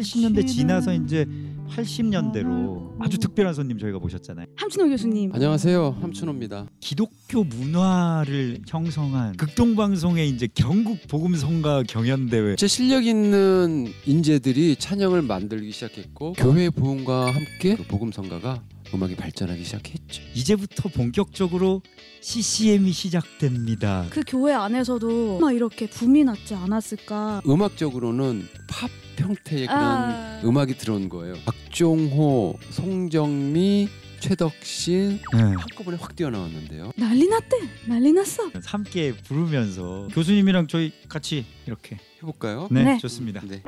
70년대 0.00 0.46
지나서 0.46 0.92
이제 0.92 1.26
80년대로 1.70 2.94
아주 3.00 3.18
특별한 3.18 3.54
손님 3.54 3.78
저희가 3.78 3.98
모셨잖아요. 3.98 4.46
함춘호 4.56 4.88
교수님. 4.88 5.32
안녕하세요 5.34 5.98
함춘호입니다. 6.00 6.66
기독교 6.80 7.44
문화를 7.44 8.58
형성한 8.68 9.36
극동방송의 9.36 10.28
이제 10.28 10.48
경국 10.54 10.98
복음성가 11.08 11.84
경연대회 11.84 12.56
제 12.56 12.66
실력 12.66 13.06
있는 13.06 13.86
인재들이 14.06 14.76
찬양을 14.76 15.22
만들기 15.22 15.72
시작했고 15.72 16.34
교회 16.34 16.70
부흥과 16.70 17.32
함께 17.32 17.76
그 17.76 17.84
복음 17.86 18.12
성가가 18.12 18.62
음악이 18.94 19.16
발전하기 19.16 19.64
시작했죠. 19.64 20.22
이제부터 20.34 20.88
본격적으로 20.88 21.82
CCM이 22.20 22.92
시작됩니다. 22.92 24.06
그 24.10 24.22
교회 24.26 24.52
안에서도 24.52 25.38
막 25.40 25.52
이렇게 25.52 25.86
붐이 25.86 26.24
났지 26.24 26.54
않았을까. 26.54 27.42
음악적으로는 27.46 28.48
팝 28.68 28.90
형태의 29.16 29.66
그런 29.66 29.82
아. 29.82 30.40
음악이 30.44 30.76
들어온 30.76 31.08
거예요. 31.08 31.34
박종호, 31.44 32.58
송정미, 32.70 33.88
최덕신 34.20 35.20
네. 35.34 35.38
한꺼번에 35.38 35.96
확 36.00 36.16
뛰어나왔는데요. 36.16 36.92
난리 36.96 37.28
났대. 37.28 37.56
난리 37.86 38.12
났어. 38.12 38.50
함께 38.64 39.12
부르면서 39.12 40.08
교수님이랑 40.12 40.66
저희 40.68 40.92
같이 41.08 41.44
이렇게 41.66 41.98
해볼까요? 42.18 42.68
네, 42.70 42.82
네. 42.82 42.98
좋습니다. 42.98 43.40
네. 43.44 43.62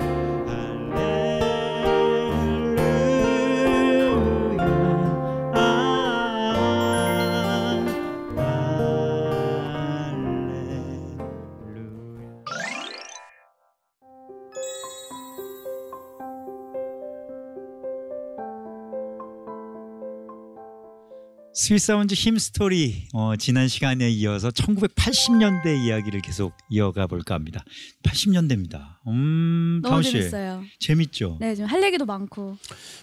Sweet 21.58 21.86
Sound 21.86 22.14
Hymnstory 22.14 23.08
어, 23.12 23.34
지난 23.34 23.66
시간에 23.66 24.08
이어서 24.10 24.48
1980년대 24.50 25.84
이야기를 25.84 26.20
계속 26.20 26.52
이어가 26.70 27.08
볼까 27.08 27.34
합니다. 27.34 27.64
80년대입니다. 28.04 28.98
음, 29.08 29.80
너무 29.82 30.00
씨 30.04 30.12
재밌어요. 30.12 30.62
재밌죠? 30.78 31.38
네, 31.40 31.56
지금 31.56 31.68
할 31.68 31.82
얘기도 31.82 32.06
많고. 32.06 32.56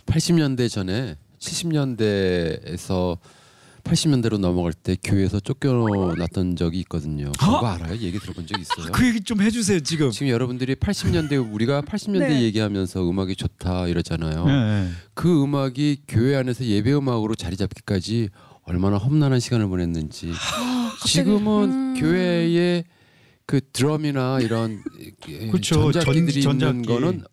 80년대 0.06 0.70
전에 0.70 1.18
70년대에서 1.40 3.18
80년대로 3.86 4.40
넘어갈 4.40 4.74
때 4.74 4.96
교회에서 5.02 5.40
쫓겨났던 5.40 6.56
적이 6.56 6.80
있거든요. 6.80 7.32
그거 7.34 7.68
알아요? 7.68 7.94
얘기 7.98 8.20
들어본 8.20 8.48
적 8.48 8.60
있어요? 8.60 8.92
그 8.92 9.06
얘기 9.06 9.22
좀 9.22 9.42
해주세요 9.42 9.80
지금. 9.82 10.12
지금 10.12 10.30
여러분들이 10.30 10.76
80년대 10.76 11.54
우리가 11.54 11.82
80년대 11.84 12.30
네. 12.30 12.42
얘기하면서 12.44 13.08
음악이 13.08 13.36
좋다 13.36 13.88
이러잖아요. 13.88 14.46
네, 14.46 14.52
네. 14.54 14.90
그 15.14 15.44
음악이 15.44 16.04
교회 16.08 16.36
안에서 16.36 16.66
예배 16.66 16.94
음악으로 16.94 17.36
자리 17.36 17.56
잡기까지 17.56 18.30
얼마나 18.66 18.98
험난한 18.98 19.40
시간을 19.40 19.68
보냈는지. 19.68 20.32
아, 20.34 20.92
지금은 21.06 21.72
음. 21.72 21.94
교회에 22.00 22.84
그 23.46 23.62
드럼이나 23.72 24.40
이런 24.42 24.84
예, 25.30 25.48
그쵸, 25.52 25.92
전자기들이 25.92 26.42
전- 26.42 26.54
있는 26.56 26.84
전자기. 26.84 26.88
거는 27.02 27.24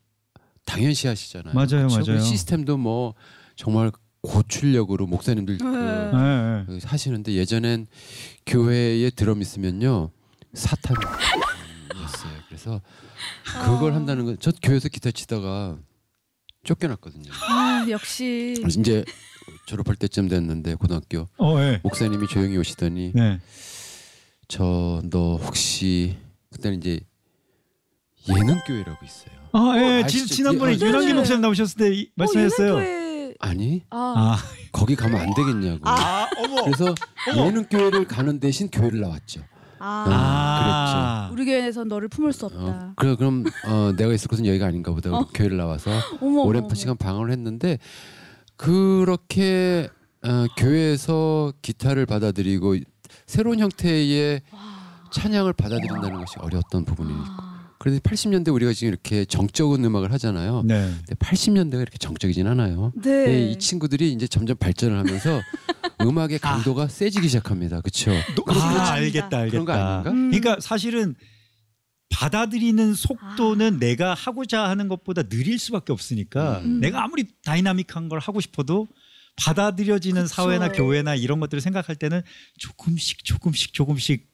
당연시하시잖아요. 0.66 1.54
맞아요, 1.54 1.88
그쵸? 1.88 2.00
맞아요. 2.00 2.19
그 2.19 2.21
시스템도 2.21 2.76
뭐 2.76 3.15
정말 3.56 3.91
고출력으로 4.21 5.06
목사님들 5.06 5.59
그 5.59 5.65
네. 5.65 5.71
네, 6.12 6.12
네. 6.12 6.65
그 6.66 6.78
하시는데 6.84 7.32
예전엔 7.32 7.87
교회에 8.47 9.10
드럼 9.10 9.41
있으면요 9.42 10.10
사탄이었어요. 10.54 12.32
그래서 12.47 12.81
그걸 13.65 13.92
아. 13.92 13.94
한다는 13.97 14.26
건저 14.26 14.53
교회에서 14.62 14.88
기타 14.91 15.10
치다가 15.10 15.76
쫓겨났거든요. 16.65 17.32
아, 17.48 17.87
역시. 17.88 18.54
이제 18.78 19.04
졸업할 19.66 19.97
때쯤 19.97 20.28
됐는데 20.28 20.75
고등학교 20.75 21.28
어, 21.36 21.58
네. 21.58 21.80
목사님이 21.82 22.26
조용히 22.28 22.56
오시더니 22.58 23.12
네. 23.14 23.38
저너 24.48 25.36
혹시 25.42 26.16
그때는 26.50 26.78
이제 26.78 27.00
예능 28.28 28.58
교회라고 28.66 29.04
있어요. 29.04 29.34
아, 29.53 29.75
예. 29.78 30.03
아시죠? 30.04 30.26
지, 30.26 30.34
지난번에 30.36 30.72
예, 30.80 30.86
윤한기 30.86 31.06
네. 31.08 31.14
목사님 31.14 31.41
나오셨을 31.42 31.76
때 31.78 31.94
이- 31.94 32.10
말씀하셨어요. 32.14 32.75
어, 32.75 32.78
예능교회- 32.78 33.34
아니 33.41 33.82
아, 33.91 34.14
아, 34.16 34.36
거기 34.70 34.94
가면 34.94 35.20
안 35.20 35.34
되겠냐고. 35.34 35.80
아, 35.88 36.28
어머. 36.38 36.62
그래서 36.64 36.94
예능 37.36 37.64
교회를 37.64 38.06
가는 38.06 38.38
대신 38.38 38.69
교회를 38.70 39.00
나왔죠. 39.00 39.42
아. 39.78 40.04
아, 40.09 41.30
우리 41.32 41.44
교회에선 41.44 41.88
너를 41.88 42.06
품을 42.09 42.32
수 42.32 42.47
어, 42.47 42.48
없다. 42.53 42.92
그래 42.97 43.16
그럼 43.16 43.44
어, 43.66 43.92
내가 43.97 44.12
있을 44.12 44.28
곳은 44.28 44.47
여기가 44.47 44.66
아닌가 44.66 44.92
보다. 44.92 45.10
어. 45.12 45.26
교회를 45.34 45.56
나와서 45.56 45.91
어머. 46.20 46.42
오랜 46.42 46.64
어머, 46.64 46.74
시간 46.74 46.97
방황을 46.97 47.32
했는데 47.32 47.78
그렇게 48.62 49.89
어, 50.23 50.47
교회에서 50.56 51.53
기타를 51.62 52.06
받아들이고 52.06 52.77
새로운 53.27 53.59
형태의 53.59 54.41
와. 54.53 54.61
찬양을 55.12 55.53
받아들인다는 55.55 56.21
것이 56.21 56.34
어려웠던 56.39 56.84
부분이니까. 56.84 57.25
아. 57.28 57.71
그런데 57.81 58.01
80년대 58.01 58.55
우리가 58.55 58.72
지금 58.72 58.93
이렇게 58.93 59.25
정적인 59.25 59.84
음악을 59.84 60.12
하잖아요. 60.12 60.62
네. 60.65 60.93
근데 61.09 61.15
80년대가 61.17 61.81
이렇게 61.83 61.99
정적이진 61.99 62.47
않아요. 62.47 62.93
네. 62.95 63.25
네, 63.27 63.51
이 63.51 63.59
친구들이 63.59 64.12
이제 64.12 64.28
점점 64.28 64.56
발전을 64.56 64.97
하면서 64.97 65.41
음악의 66.01 66.39
강도가 66.39 66.87
세지기 66.87 67.27
시작합니다. 67.27 67.81
그렇죠? 67.81 68.12
노- 68.37 68.45
그렇죠. 68.45 68.61
아, 68.65 68.93
알겠다, 68.93 69.47
그런 69.47 69.65
거 69.65 69.72
알겠다. 69.72 69.93
아닌가? 69.95 70.11
음. 70.12 70.31
그러니까 70.31 70.59
사실은 70.61 71.17
받아들이는 72.12 72.95
속도는 72.95 73.78
내가 73.78 74.15
하고자 74.15 74.69
하는 74.69 74.89
것보다 74.89 75.23
느릴 75.23 75.59
수밖에 75.59 75.93
없으니까 75.93 76.59
음. 76.59 76.81
내가 76.81 77.03
아무리 77.03 77.27
다이나믹한 77.45 78.09
걸 78.09 78.19
하고 78.19 78.41
싶어도 78.41 78.87
받아들여지는 79.37 80.22
그쵸. 80.22 80.34
사회나 80.34 80.72
교회나 80.72 81.15
이런 81.15 81.41
것들을 81.41 81.61
생각할 81.61 81.97
때는 81.97 82.22
조금씩 82.59 83.25
조금씩 83.25 83.72
조금씩 83.72 84.31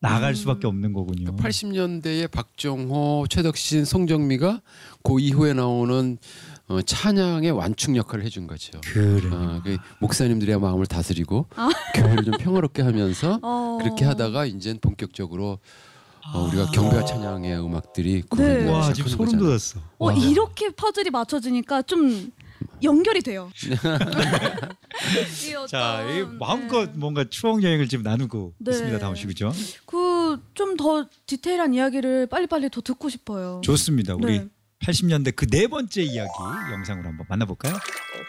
나갈 0.00 0.32
음. 0.32 0.34
수밖에 0.34 0.66
없는 0.66 0.92
거군요. 0.92 1.34
80년대에 1.36 2.30
박정호, 2.30 3.26
최덕신, 3.28 3.84
송정미가 3.84 4.62
그 5.02 5.18
이후에 5.18 5.52
나오는 5.52 6.18
어, 6.68 6.82
찬양의 6.82 7.50
완충 7.52 7.96
역할을 7.96 8.24
해준 8.24 8.46
거죠. 8.46 8.80
그래. 8.82 9.28
어, 9.32 9.60
그 9.64 9.78
목사님들의 10.00 10.60
마음을 10.60 10.86
다스리고 10.86 11.46
아. 11.56 11.70
교회를 11.94 12.24
좀 12.24 12.34
평화롭게 12.38 12.82
하면서 12.82 13.40
어. 13.42 13.78
그렇게 13.80 14.04
하다가 14.04 14.46
이제 14.46 14.74
본격적으로 14.80 15.58
어, 16.34 16.44
우리가 16.48 16.66
경배와 16.70 17.04
찬양의 17.04 17.58
음악들이 17.64 18.22
구현되기 18.22 18.64
네. 18.64 18.70
와 18.70 18.92
지금 18.92 19.10
소름. 19.10 19.38
돋았어. 19.38 19.78
어, 19.98 20.06
와. 20.06 20.12
이렇게 20.14 20.70
퍼즐이 20.70 21.10
맞춰지니까 21.10 21.82
좀 21.82 22.32
연결이 22.82 23.22
돼요. 23.22 23.50
이 25.48 25.54
어떤, 25.54 25.66
자, 25.68 26.02
이 26.10 26.22
마음껏 26.38 26.86
네. 26.86 26.92
뭔가 26.96 27.24
추억 27.28 27.62
여행을 27.62 27.88
지금 27.88 28.02
나누고 28.02 28.54
네. 28.58 28.70
있습니다, 28.72 28.98
다운 28.98 29.14
씨 29.14 29.26
그죠? 29.26 29.52
그 29.86 30.38
좀 30.54 30.76
더 30.76 31.06
디테일한 31.26 31.72
이야기를 31.74 32.26
빨리빨리 32.26 32.68
더 32.70 32.80
듣고 32.80 33.08
싶어요. 33.08 33.60
좋습니다. 33.64 34.14
우리 34.16 34.40
네. 34.40 34.46
80년대 34.84 35.34
그 35.36 35.46
네 35.46 35.66
번째 35.68 36.02
이야기 36.02 36.28
영상으로 36.72 37.08
한번 37.08 37.26
만나볼까요? 37.28 37.74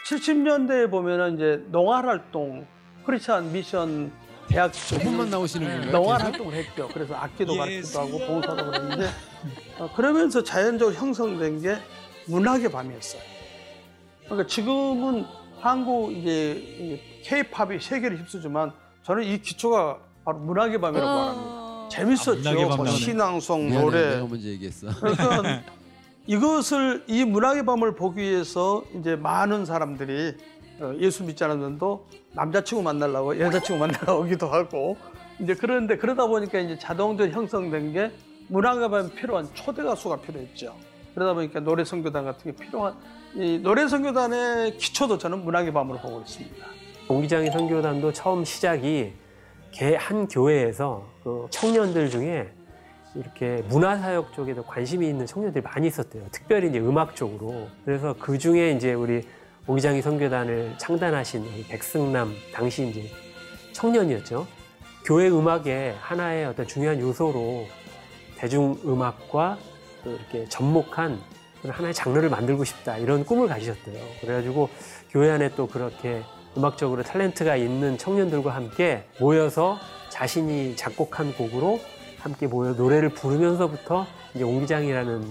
70년대에 0.08 0.90
보면은 0.90 1.34
이제 1.36 1.62
농활 1.70 2.06
활동, 2.06 2.66
크리스찬 3.04 3.52
미션 3.52 4.10
대학 4.48 4.72
조금만 4.72 5.30
나오시는 5.30 5.68
건가요? 5.68 5.92
농활 5.92 6.18
계속? 6.18 6.30
활동을 6.30 6.54
했죠. 6.54 6.88
그래서 6.92 7.14
악기도 7.14 7.52
예수. 7.52 7.58
가르치기도 7.58 8.00
하고 8.00 8.18
봉사도 8.26 8.70
그랬는데 8.70 9.08
어, 9.78 9.90
그러면서 9.94 10.42
자연적으로 10.42 10.96
형성된 10.96 11.60
게 11.62 11.76
문학의 12.26 12.70
밤이었어요. 12.70 13.22
그러니까 14.24 14.46
지금은 14.46 15.24
한국 15.60 16.12
이제 16.12 17.00
K-팝이 17.24 17.80
세계를 17.80 18.18
휩쓰지만 18.20 18.72
저는 19.02 19.24
이 19.24 19.40
기초가 19.40 19.98
바로 20.24 20.38
문학의 20.38 20.80
밤이라고 20.80 21.10
말합니다. 21.10 21.50
어... 21.50 21.88
재밌었죠. 21.90 22.48
아, 22.48 22.76
뭐. 22.76 22.86
신앙송, 22.86 23.70
노래, 23.70 24.16
내가 24.16 24.26
먼저 24.26 24.46
얘기했어. 24.48 24.88
그러니까 25.00 25.62
이것을 26.26 27.04
이 27.06 27.24
문학의 27.24 27.64
밤을 27.64 27.94
보기 27.94 28.20
위해서 28.20 28.84
이제 28.98 29.16
많은 29.16 29.64
사람들이 29.64 30.34
어, 30.36 30.57
예수 30.98 31.24
믿지 31.24 31.42
않은 31.44 31.58
분도 31.58 32.06
남자친구 32.32 32.82
만나려고 32.82 33.38
여자친구 33.38 33.80
만나러 33.80 34.18
오기도 34.18 34.48
하고 34.48 34.96
이제 35.40 35.54
그런데 35.54 35.96
그러다 35.96 36.26
보니까 36.26 36.58
이제 36.58 36.78
자동적으로 36.78 37.34
형성된 37.34 37.92
게 37.92 38.12
문학의 38.48 38.90
밤에 38.90 39.10
필요한 39.14 39.48
초대 39.54 39.82
가수가 39.82 40.16
필요했죠. 40.20 40.74
그러다 41.14 41.34
보니까 41.34 41.60
노래 41.60 41.84
선교단 41.84 42.24
같은 42.24 42.52
게 42.52 42.64
필요한 42.64 42.94
이 43.34 43.58
노래 43.62 43.86
선교단의 43.88 44.78
기초도 44.78 45.18
저는 45.18 45.44
문학의 45.44 45.72
밤으로 45.72 45.98
보고 45.98 46.20
있습니다. 46.20 46.66
공기장의 47.08 47.50
선교단도 47.50 48.12
처음 48.12 48.44
시작이 48.44 49.12
개한 49.70 50.28
교회에서 50.28 51.06
그 51.24 51.46
청년들 51.50 52.10
중에 52.10 52.48
이렇게 53.14 53.62
문화사역 53.68 54.32
쪽에도 54.32 54.62
관심이 54.62 55.08
있는 55.08 55.26
청년들이 55.26 55.62
많이 55.62 55.88
있었대요. 55.88 56.26
특별히 56.30 56.68
이제 56.68 56.78
음악 56.78 57.16
쪽으로. 57.16 57.68
그래서 57.84 58.14
그 58.18 58.38
중에 58.38 58.72
이제 58.72 58.92
우리 58.92 59.26
오기장이 59.68 60.00
선교단을 60.00 60.76
창단하신 60.78 61.66
백승남 61.68 62.34
당시 62.54 62.88
이제 62.88 63.10
청년이었죠. 63.72 64.46
교회 65.04 65.28
음악의 65.28 65.94
하나의 66.00 66.46
어떤 66.46 66.66
중요한 66.66 66.98
요소로 66.98 67.66
대중 68.38 68.80
음악과 68.82 69.58
또 70.02 70.12
이렇게 70.12 70.48
접목한 70.48 71.20
하나의 71.68 71.92
장르를 71.92 72.30
만들고 72.30 72.64
싶다 72.64 72.96
이런 72.96 73.26
꿈을 73.26 73.46
가지셨대요. 73.46 74.02
그래가지고 74.22 74.70
교회 75.10 75.30
안에 75.32 75.50
또 75.50 75.66
그렇게 75.66 76.22
음악적으로 76.56 77.02
탤런트가 77.02 77.58
있는 77.58 77.98
청년들과 77.98 78.54
함께 78.54 79.04
모여서 79.20 79.78
자신이 80.08 80.76
작곡한 80.76 81.34
곡으로 81.34 81.78
함께 82.20 82.46
모여 82.46 82.72
노래를 82.72 83.10
부르면서부터 83.10 84.06
이제 84.34 84.44
옹기장이라는 84.44 85.24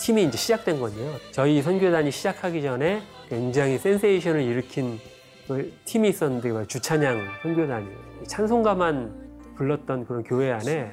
팀이 0.00 0.24
이제 0.24 0.36
시작된 0.36 0.80
건데요. 0.80 1.14
저희 1.30 1.62
선교단이 1.62 2.10
시작하기 2.10 2.62
전에 2.62 3.00
굉장히 3.28 3.78
센세이션을 3.78 4.42
일으킨 4.42 4.98
그 5.46 5.72
팀이 5.84 6.08
있었는데 6.08 6.50
그 6.50 6.66
주찬양 6.66 7.18
선교단이에요. 7.42 7.98
찬송가만 8.26 9.28
불렀던 9.56 10.06
그런 10.06 10.22
교회 10.22 10.50
안에 10.50 10.92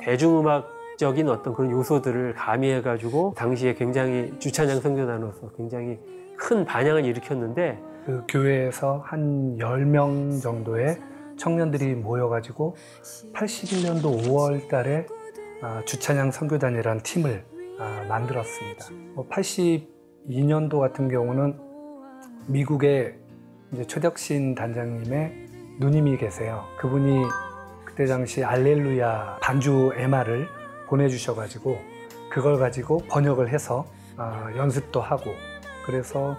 대중음악적인 0.00 1.28
어떤 1.28 1.54
그런 1.54 1.70
요소들을 1.70 2.34
가미해가지고 2.34 3.34
당시에 3.36 3.74
굉장히 3.74 4.32
주찬양 4.38 4.80
선교단으로서 4.80 5.50
굉장히 5.56 5.98
큰 6.36 6.64
반향을 6.64 7.04
일으켰는데 7.04 7.78
그 8.04 8.24
교회에서 8.28 9.02
한 9.04 9.56
10명 9.58 10.42
정도의 10.42 10.98
청년들이 11.36 11.94
모여가지고 11.94 12.76
81년도 13.34 14.26
5월 14.26 14.68
달에 14.68 15.06
아, 15.62 15.82
주찬양 15.84 16.30
선교단이라는 16.30 17.02
팀을 17.02 17.44
아, 17.78 18.04
만들었습니다. 18.08 18.86
82년도 20.28 20.78
같은 20.78 21.08
경우는 21.08 21.58
미국에 22.46 23.18
이제 23.72 23.84
최덕신 23.86 24.54
단장님의 24.54 25.46
누님이 25.80 26.16
계세요. 26.18 26.64
그분이 26.78 27.24
그때 27.84 28.06
당시 28.06 28.44
알렐루야 28.44 29.38
반주 29.42 29.92
MR을 29.96 30.46
보내주셔가지고 30.86 31.78
그걸 32.30 32.58
가지고 32.58 32.98
번역을 33.08 33.48
해서 33.48 33.86
아, 34.16 34.50
연습도 34.56 35.00
하고 35.00 35.34
그래서 35.84 36.36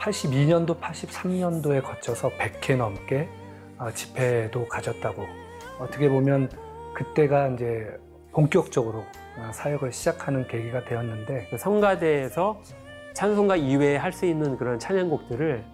82년도, 0.00 0.80
83년도에 0.80 1.82
거쳐서 1.82 2.30
100회 2.30 2.76
넘게 2.76 3.28
아, 3.76 3.90
집회도 3.90 4.66
가졌다고 4.68 5.26
어떻게 5.78 6.08
보면 6.08 6.50
그때가 6.94 7.48
이제 7.48 7.98
본격적으로 8.32 9.04
아, 9.38 9.52
사역을 9.52 9.92
시작하는 9.92 10.46
계기가 10.46 10.84
되었는데 10.84 11.48
그 11.50 11.58
성가대에서 11.58 12.60
찬송가 13.14 13.56
이외에 13.56 13.96
할 13.96 14.12
수 14.12 14.26
있는 14.26 14.56
그런 14.56 14.78
찬양곡들을 14.78 15.64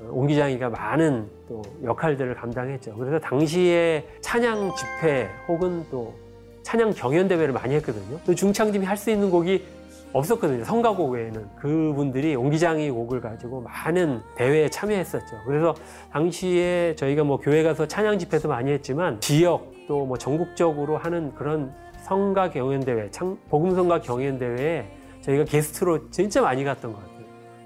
어, 0.00 0.08
옹기장이가 0.10 0.70
많은 0.70 1.28
또 1.48 1.62
역할들을 1.82 2.34
감당했죠. 2.34 2.94
그래서 2.96 3.18
당시에 3.18 4.06
찬양 4.20 4.72
집회 4.76 5.28
혹은 5.48 5.84
또 5.90 6.14
찬양 6.62 6.92
경연 6.92 7.28
대회를 7.28 7.52
많이 7.54 7.74
했거든요. 7.76 8.18
또 8.26 8.34
중창팀이 8.34 8.84
할 8.84 8.96
수 8.96 9.10
있는 9.10 9.30
곡이 9.30 9.64
없었거든요. 10.12 10.64
성가곡 10.64 11.10
외에는 11.10 11.46
그분들이 11.56 12.34
옹기장이 12.34 12.90
곡을 12.90 13.20
가지고 13.20 13.60
많은 13.60 14.20
대회에 14.36 14.68
참여했었죠. 14.70 15.36
그래서 15.46 15.74
당시에 16.12 16.94
저희가 16.96 17.24
뭐 17.24 17.38
교회 17.38 17.62
가서 17.62 17.86
찬양 17.86 18.18
집회도 18.18 18.48
많이 18.48 18.70
했지만 18.70 19.20
지역 19.20 19.72
또 19.86 20.06
뭐 20.06 20.16
전국적으로 20.18 20.96
하는 20.98 21.34
그런 21.34 21.72
성가 22.02 22.50
경연 22.50 22.80
대회, 22.80 23.10
복음 23.50 23.74
성가 23.74 24.00
경연 24.00 24.38
대회에 24.38 24.86
저희가 25.28 25.44
게스트로 25.44 26.10
진짜 26.10 26.40
많이 26.40 26.64
갔던 26.64 26.92
것 26.92 26.98
같아요. 27.00 27.18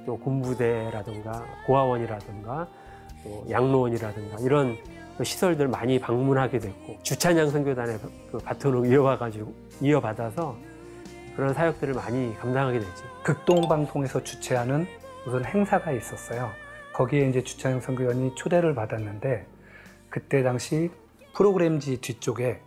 또 0.05 0.19
군부대라든가 0.19 1.44
고아원이라든가 1.67 2.69
또 3.23 3.47
양로원이라든가 3.49 4.38
이런 4.41 4.76
시설들 5.23 5.69
많이 5.69 6.00
방문하게 6.00 6.59
됐고 6.59 6.99
주찬양 7.03 7.50
선교단의 7.50 7.99
그 8.32 8.38
바톤을 8.38 8.91
이어가가지고 8.91 9.55
이어받아서 9.81 10.56
그런 11.37 11.55
사역들을 11.55 11.94
많이 11.94 12.35
감당하게 12.38 12.81
됐죠. 12.81 13.05
극동방송에서 13.23 14.25
주최하는 14.25 14.87
무슨 15.25 15.44
행사가 15.44 15.93
있었어요. 15.93 16.50
거기에 16.93 17.29
이제 17.29 17.43
주찬양 17.43 17.81
선교단이 17.81 18.35
초대를 18.35 18.75
받았는데 18.75 19.47
그때 20.11 20.43
당시 20.43 20.91
프로그램지 21.35 22.00
뒤쪽에 22.00 22.61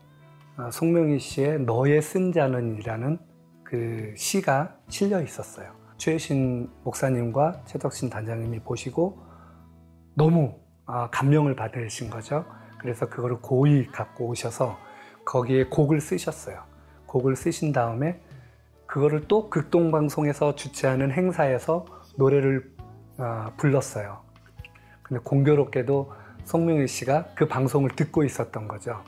어, 0.58 0.72
송명희 0.72 1.20
씨의 1.20 1.60
너의 1.60 2.02
쓴 2.02 2.32
자는이라는 2.32 3.35
그 3.76 4.14
시가 4.16 4.78
실려 4.88 5.22
있었어요. 5.22 5.70
최신 5.98 6.70
목사님과 6.86 7.64
최덕신 7.66 8.10
단장님이 8.10 8.62
보시고 8.62 9.20
너무 10.14 10.56
아, 10.86 11.10
감명을 11.10 11.58
받으신 11.58 12.10
거죠. 12.10 12.46
그래서 12.80 13.10
그거를 13.10 13.42
고이 13.42 13.88
갖고 13.88 14.28
오셔서 14.28 14.78
거기에 15.26 15.66
곡을 15.66 16.00
쓰셨어요. 16.00 16.64
곡을 17.06 17.36
쓰신 17.36 17.74
다음에 17.74 18.22
그거를 18.86 19.28
또 19.28 19.50
극동방송에서 19.50 20.56
주최하는 20.56 21.12
행사에서 21.12 21.86
노래를 22.16 22.74
아, 23.18 23.52
불렀어요. 23.58 24.22
근데 25.04 25.22
공교롭게도 25.22 26.14
송명희 26.46 26.88
씨가 26.88 27.26
그 27.36 27.50
방송을 27.50 27.90
듣고 27.90 28.24
있었던 28.24 28.70
거죠. 28.70 29.04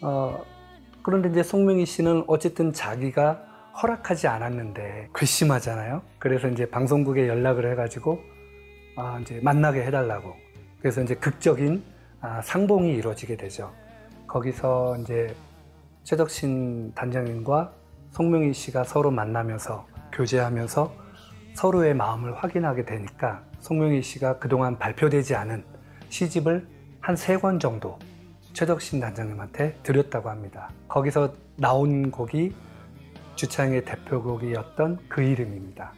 어, 0.00 0.44
그런데 1.02 1.28
이제 1.28 1.42
송명희 1.42 1.86
씨는 1.86 2.22
어쨌든 2.28 2.72
자기가 2.72 3.55
허락하지 3.82 4.26
않았는데 4.28 5.10
괘씸하잖아요. 5.14 6.02
그래서 6.18 6.48
이제 6.48 6.68
방송국에 6.68 7.28
연락을 7.28 7.70
해가지고 7.72 8.20
아, 8.96 9.18
이제 9.20 9.40
만나게 9.42 9.82
해달라고. 9.84 10.34
그래서 10.80 11.02
이제 11.02 11.14
극적인 11.14 11.82
아, 12.20 12.40
상봉이 12.42 12.94
이루어지게 12.94 13.36
되죠. 13.36 13.72
거기서 14.26 14.96
이제 14.98 15.34
최덕신 16.04 16.94
단장님과 16.94 17.72
송명희 18.12 18.54
씨가 18.54 18.84
서로 18.84 19.10
만나면서 19.10 19.86
교제하면서 20.12 20.92
서로의 21.54 21.94
마음을 21.94 22.34
확인하게 22.34 22.84
되니까 22.84 23.42
송명희 23.60 24.02
씨가 24.02 24.38
그동안 24.38 24.78
발표되지 24.78 25.34
않은 25.34 25.64
시집을 26.08 26.66
한 27.00 27.14
세 27.16 27.36
권 27.38 27.58
정도 27.60 27.98
최덕신 28.52 29.00
단장님한테 29.00 29.78
드렸다고 29.82 30.30
합니다. 30.30 30.70
거기서 30.88 31.32
나온 31.56 32.10
곡이 32.10 32.54
주창의 33.36 33.84
대표곡이었던 33.84 34.98
그 35.08 35.22
이름입니다. 35.22 35.92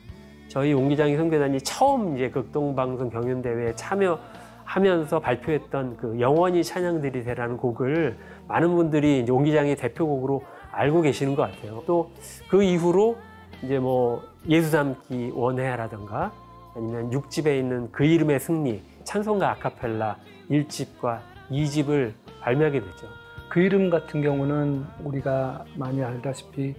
저희 0.49 0.73
옹기장이 0.73 1.17
선교단이 1.17 1.61
처음 1.61 2.17
이제 2.17 2.31
극동방송 2.31 3.11
경연대회에 3.11 3.75
참여하면서 3.77 5.21
발표했던 5.21 5.97
그 5.99 6.21
영원히 6.21 6.65
찬양드리세라는 6.65 7.57
곡을 7.59 8.19
많은 8.49 8.75
분들이 8.75 9.21
이제 9.21 9.33
옹기장의 9.33 9.77
대표곡으로 9.77 10.43
알고 10.73 11.03
계시는 11.03 11.35
것 11.35 11.51
같아요. 11.51 11.83
또 11.87 12.11
그 12.49 12.63
이후로 12.63 13.17
이제 13.63 13.79
뭐 13.79 14.23
예수 14.49 14.71
담기 14.71 15.31
원해라든가 15.35 16.33
아니면 16.75 17.11
6집에 17.11 17.59
있는 17.59 17.91
그 17.93 18.05
이름의 18.05 18.41
승리, 18.41 18.83
찬송가 19.05 19.51
아카펠라 19.53 20.17
1집과 20.51 21.21
2집을 21.51 22.13
발매하게 22.41 22.81
됐죠. 22.81 23.07
그 23.51 23.61
이름 23.61 23.91
같은 23.91 24.23
경우는 24.23 24.85
우리가 25.05 25.65
많이 25.77 26.03
알다시피 26.03 26.75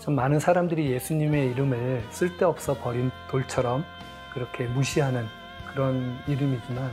참 0.00 0.14
많은 0.14 0.38
사람들이 0.38 0.90
예수님의 0.90 1.50
이름을 1.52 2.04
쓸데없어 2.10 2.74
버린 2.74 3.10
돌처럼 3.30 3.84
그렇게 4.32 4.64
무시하는 4.66 5.24
그런 5.72 6.16
이름이지만 6.26 6.90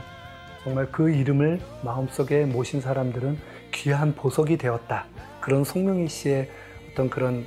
정말 0.62 0.90
그 0.90 1.10
이름을 1.10 1.60
마음속에 1.82 2.46
모신 2.46 2.80
사람들은 2.80 3.38
귀한 3.72 4.14
보석이 4.14 4.56
되었다. 4.56 5.04
그런 5.40 5.62
송명희 5.62 6.08
씨의 6.08 6.50
어떤 6.90 7.10
그런 7.10 7.44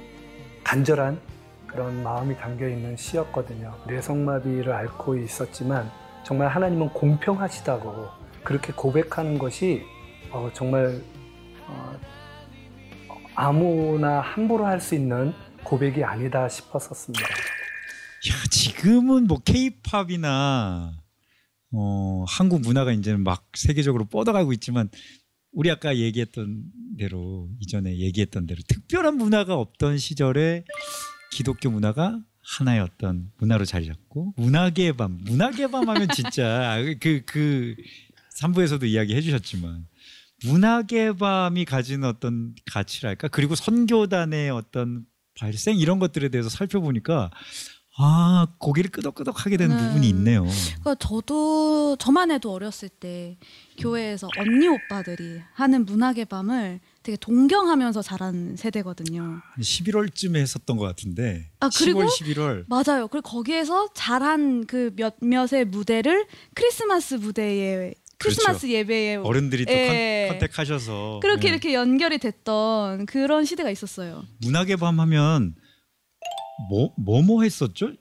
간절한 0.63 1.19
그런 1.65 2.03
마음이 2.03 2.35
담겨 2.37 2.67
있는 2.67 2.95
시였거든요. 2.95 3.73
뇌성마비를 3.87 4.71
앓고 4.71 5.17
있었지만 5.17 5.89
정말 6.23 6.49
하나님은 6.49 6.89
공평하시다고 6.89 8.07
그렇게 8.43 8.73
고백하는 8.73 9.37
것이 9.37 9.83
어, 10.31 10.49
정말 10.53 11.01
어, 11.67 11.95
아무나 13.39 14.19
함부로 14.19 14.65
할 14.65 14.81
수 14.81 14.95
있는 14.95 15.31
고백이 15.63 16.03
아니다 16.03 16.49
싶었었습니다. 16.49 17.23
야, 17.23 18.33
지금은 18.49 19.27
뭐 19.27 19.37
케이팝이나 19.43 20.91
어, 21.71 22.25
한국 22.27 22.61
문화가 22.61 22.91
이제 22.91 23.15
막 23.15 23.45
세계적으로 23.53 24.05
뻗어가고 24.05 24.53
있지만 24.53 24.89
우리 25.51 25.69
아까 25.69 25.95
얘기했던 25.97 26.63
대로 26.97 27.47
이전에 27.59 27.97
얘기했던 27.97 28.47
대로 28.47 28.59
특별한 28.67 29.17
문화가 29.17 29.53
없던 29.55 29.99
시절에 29.99 30.63
기독교 31.31 31.69
문화가 31.69 32.19
하나의 32.41 32.79
어떤 32.79 33.31
문화로 33.37 33.65
자리 33.65 33.85
잡고 33.85 34.33
문화의 34.35 34.93
밤, 34.97 35.19
문화의 35.21 35.69
밤 35.69 35.87
하면 35.87 36.07
진짜 36.15 36.77
그, 36.99 37.21
그 37.25 37.75
3부에서도 38.41 38.83
이야기 38.87 39.15
해 39.15 39.21
주셨지만 39.21 39.85
문학의 40.45 41.17
밤이 41.17 41.65
가진 41.65 42.03
어떤 42.03 42.53
가치랄까 42.71 43.27
그리고 43.29 43.55
선교단의 43.55 44.51
어떤 44.51 45.05
발생 45.39 45.77
이런 45.77 45.99
것들에 45.99 46.29
대해서 46.29 46.49
살펴보니까 46.49 47.31
아 47.99 48.47
고개를 48.59 48.91
끄덕끄덕하게 48.91 49.57
되는 49.57 49.75
네. 49.75 49.87
부분이 49.87 50.07
있네요. 50.09 50.45
그러니까 50.81 50.95
저도 50.95 51.95
저만 51.97 52.29
해도 52.29 52.53
어렸을 52.53 52.89
때 52.89 53.37
교회에서 53.79 54.29
언니 54.37 54.67
오빠들이 54.67 55.41
하는 55.53 55.83
문학의 55.83 56.25
밤을 56.25 56.79
되게 57.01 57.17
동경하면서 57.17 58.03
자란 58.03 58.55
세대거든요. 58.55 59.21
한 59.23 59.41
11월쯤에 59.59 60.35
했었던 60.35 60.77
것 60.77 60.85
같은데. 60.85 61.49
아, 61.59 61.69
그리고 61.75 62.03
10월, 62.03 62.35
11월. 62.35 62.65
맞아요. 62.67 63.07
그리고 63.07 63.27
거기에서 63.27 63.87
잘한 63.95 64.67
그 64.67 64.93
몇몇의 64.95 65.65
무대를 65.65 66.27
크리스마스 66.53 67.15
무대에 67.15 67.95
크리스마스 68.19 68.67
예배에 68.67 69.15
그렇죠. 69.17 69.29
어른들이 69.29 69.65
또 69.65 69.71
예. 69.71 70.27
컨, 70.29 70.39
택하셔서 70.39 71.19
그렇게 71.21 71.49
이렇게 71.49 71.73
연결이 71.73 72.17
됐던 72.17 73.05
그런 73.05 73.45
시대가 73.45 73.69
있었어요. 73.69 74.23
문학의 74.41 74.77
밤 74.77 74.99
하면 74.99 75.55
뭐 76.69 76.93
뭐 76.97 77.21
뭐 77.21 77.43
했었죠? 77.43 77.91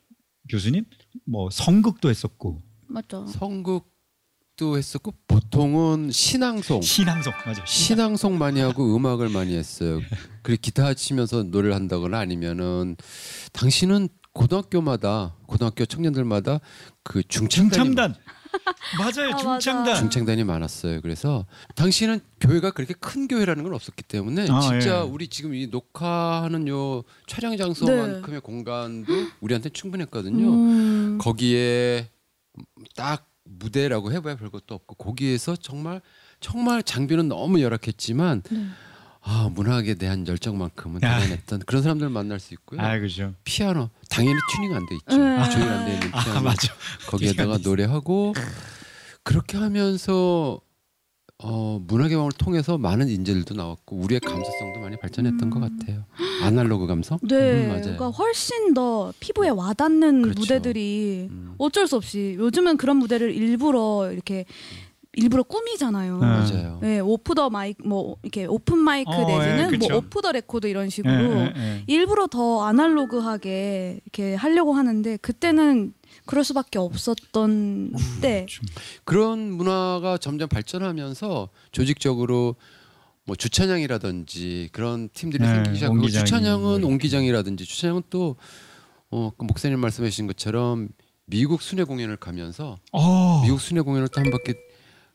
교수님? 0.51 0.85
뭐 1.27 1.51
성극도 1.51 2.09
했었고 2.09 2.63
맞죠? 2.89 3.27
성극도 3.27 4.79
했었고 4.79 5.13
보통은 5.27 6.11
신앙송 6.11 6.81
신앙송 6.81 7.33
맞아. 7.45 7.65
신앙 7.67 8.17
송 8.17 8.39
많이 8.39 8.61
하고 8.61 8.97
음악을 8.97 9.29
많이 9.29 9.55
했어요. 9.57 10.01
그리고 10.43 10.61
기타 10.63 10.95
치면서 10.95 11.43
노래를 11.43 11.75
한다거나 11.75 12.19
아니면은 12.19 12.97
당신은 13.53 14.09
고등학교마다 14.33 15.35
고등학교 15.47 15.85
청년들마다 15.87 16.61
그 17.03 17.23
중창단이 17.27 17.85
중창단. 17.91 18.15
맞아요. 18.99 19.31
아, 19.31 19.43
맞아. 19.43 19.59
중창단. 19.59 19.97
중창단이 19.97 20.45
많았어요. 20.45 21.01
그래서 21.01 21.47
당시는 21.75 22.21
교회가 22.41 22.71
그렇게 22.73 22.95
큰 22.95 23.29
교회라는 23.29 23.65
건 23.65 23.75
없었기 23.75 24.03
때문에 24.05 24.49
아, 24.51 24.61
진짜 24.61 24.99
예. 24.99 25.01
우리 25.01 25.29
지금 25.29 25.55
이 25.55 25.67
녹화하는 25.67 26.69
요 26.69 27.03
촬영 27.27 27.57
장소만큼의 27.57 28.41
공간도 28.41 29.13
우리한테 29.41 29.71
충분했거든요. 29.71 30.49
음. 30.49 31.19
거기에 31.21 32.09
딱 32.95 33.29
무대라고 33.45 34.13
해봐야 34.13 34.37
별 34.37 34.51
것도 34.51 34.75
없고 34.75 34.97
거기에서 34.97 35.57
정말 35.57 36.01
정말 36.41 36.83
장비는 36.83 37.29
너무 37.29 37.61
열악했지만 37.63 38.43
네. 38.51 38.67
아 39.29 39.51
문학에 39.53 39.95
대한 39.95 40.27
열정만큼은 40.27 41.03
야. 41.03 41.19
대단했던 41.19 41.61
그런 41.67 41.83
사람들 41.83 42.09
만날 42.11 42.39
수 42.39 42.55
있고요. 42.55 42.81
아 42.81 42.97
그죠. 42.99 43.35
피아노 43.45 43.91
당연히 44.09 44.39
튜닝 44.55 44.75
안 44.75 44.87
돼 44.87 44.95
있죠. 44.95 45.17
네. 45.19 45.51
조율 45.51 45.69
안 45.69 45.85
돼 45.85 45.95
있는 45.95 46.09
아 46.15 46.23
피아노 46.25 46.41
맞아. 46.43 46.73
거기에다가 47.09 47.59
노래하고 47.59 48.35
그렇게 49.25 49.59
하면서 49.59 50.61
어, 51.39 51.79
문학의 51.87 52.17
밤을 52.17 52.33
통해서 52.39 52.79
많은 52.79 53.09
인재들도 53.11 53.55
나왔고 53.57 53.97
우리의 53.97 54.21
감수성도 54.21 54.81
많이 54.81 54.97
발전했던 54.97 55.51
것 55.51 55.61
같아요. 55.61 56.05
아날로그 56.43 56.87
감성? 56.87 57.19
네, 57.23 57.65
음, 57.65 57.69
맞아요. 57.69 57.83
그러니까 57.83 58.09
훨씬 58.09 58.73
더 58.73 59.13
피부에 59.21 59.51
와닿는 59.51 60.23
그렇죠. 60.23 60.41
무대들이 60.41 61.27
음. 61.29 61.55
어쩔 61.59 61.87
수 61.89 61.97
없이 61.97 62.37
요즘은 62.39 62.79
그런 62.79 62.97
무대를 62.97 63.35
일부러 63.35 64.09
이렇게 64.13 64.47
일부러 65.17 65.43
꾸미잖아요. 65.43 66.19
네. 66.19 66.27
맞아요. 66.27 66.79
네, 66.83 67.01
off 67.01 67.35
the 67.35 67.49
mic 67.51 67.83
뭐 67.87 68.17
이렇게 68.23 68.45
open 68.45 68.79
mic 68.79 69.11
어, 69.11 69.27
내지는 69.27 69.65
예, 69.67 69.71
그쵸. 69.71 69.89
뭐 69.89 69.99
오프 69.99 70.21
더 70.21 70.31
레코드 70.31 70.67
이런 70.67 70.91
식으로 70.91 71.13
예, 71.15 71.53
예, 71.57 71.61
예. 71.61 71.83
일부러 71.87 72.27
더 72.27 72.65
아날로그하게 72.65 74.01
이렇게 74.05 74.35
하려고 74.35 74.75
하는데 74.75 75.17
그때는 75.17 75.95
그럴 76.27 76.45
수밖에 76.45 76.79
없었던 76.79 77.93
때. 78.21 78.47
좀. 78.49 78.67
그런 79.05 79.53
문화가 79.53 80.19
점점 80.19 80.49
발전하면서 80.49 81.49
조직적으로 81.73 82.57
뭐 83.25 83.35
주찬양이라든지 83.37 84.69
그런 84.73 85.09
팀들이 85.13 85.43
네, 85.43 85.49
생기기 85.49 85.75
시작하고 85.77 85.95
옹기장이. 86.01 86.25
주찬양은 86.25 86.85
옹기장이라든지 86.85 87.65
주찬양은 87.65 88.03
또 88.11 88.37
어, 89.11 89.31
그 89.37 89.45
목사님 89.45 89.79
말씀해 89.81 90.11
주신 90.11 90.27
것처럼 90.27 90.89
미국 91.27 91.61
순회 91.63 91.85
공연을 91.85 92.17
가면서 92.19 92.77
어. 92.93 93.43
미국 93.43 93.61
순회 93.61 93.81
공연을 93.81 94.09
또 94.09 94.21
한 94.21 94.31
바퀴 94.31 94.55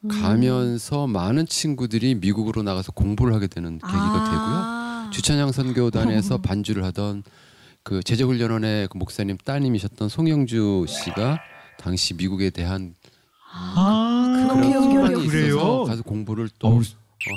가면서 0.09 1.07
많은 1.07 1.45
친구들이 1.45 2.15
미국으로 2.15 2.63
나가서 2.63 2.91
공부를 2.91 3.33
하게 3.33 3.47
되는 3.47 3.77
계기가 3.77 4.23
되고요. 4.23 4.39
아. 4.39 5.09
주찬양 5.13 5.51
선교단에서 5.51 6.39
반주를 6.41 6.83
하던 6.85 7.23
그 7.83 8.01
제자훈련원의 8.03 8.87
그 8.89 8.97
목사님 8.97 9.37
따님이셨던 9.37 10.09
송영주 10.09 10.85
씨가 10.87 11.39
당시 11.77 12.13
미국에 12.13 12.49
대한 12.49 12.95
아, 13.53 14.47
그런 14.53 14.71
소망이? 14.71 15.25
있어서 15.25 15.83
가서 15.83 16.03
공부를 16.03 16.49
또 16.57 16.67
어, 16.69 16.81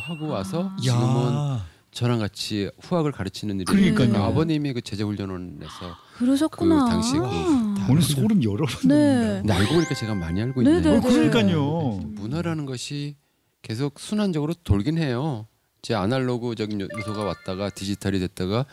하고 0.07 0.29
와서 0.29 0.71
아. 0.73 0.77
지금은 0.81 1.33
야. 1.35 1.67
저랑 1.91 2.19
같이 2.19 2.71
후학을 2.81 3.13
가르치는 3.13 3.57
일이 3.57 3.65
그러니까요. 3.65 4.07
있는데 4.07 4.25
아버님이 4.25 4.73
그 4.73 4.81
제자훈련원에서 4.81 5.97
그러셨구나. 6.19 6.85
그 6.85 6.91
당시 6.91 7.13
그 7.15 7.21
다- 7.23 7.87
오늘 7.91 8.03
소름 8.03 8.43
여러 8.45 8.65
번 8.67 8.89
네. 8.89 9.39
근데 9.41 9.53
알고 9.53 9.75
보니까 9.75 9.95
제가 9.95 10.15
많이 10.15 10.41
알고 10.41 10.63
네, 10.63 10.77
있네요. 10.77 10.93
네, 10.93 10.99
어, 10.99 11.01
그러니까요. 11.01 12.01
문화라는 12.15 12.67
것이 12.67 13.17
계속 13.63 13.99
순환적으로 14.01 14.55
돌긴 14.65 14.99
해요. 14.99 15.47
제 15.83 15.95
아날로그적인 15.95 16.81
요- 16.81 16.89
요소가 16.97 17.25
왔다가 17.25 17.71
디지털이 17.71 18.19
됐다가 18.21 18.65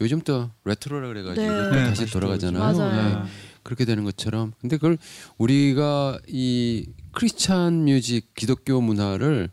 요즘 0.00 0.20
또 0.20 0.50
레트로라 0.64 1.08
그래가지고 1.08 1.46
네. 1.46 1.48
또 1.48 1.70
네, 1.70 1.84
다시 1.84 2.00
다시 2.02 2.12
돌아가잖아요. 2.12 2.62
맞아요. 2.62 3.18
네. 3.24 3.30
그렇게 3.62 3.84
되는 3.84 4.02
것처럼 4.04 4.52
근데 4.60 4.76
그걸 4.76 4.98
우리가 5.38 6.18
이 6.28 6.86
Christian 7.12 7.84
music 7.84 8.34
기독교 8.34 8.80
문화를 8.80 9.50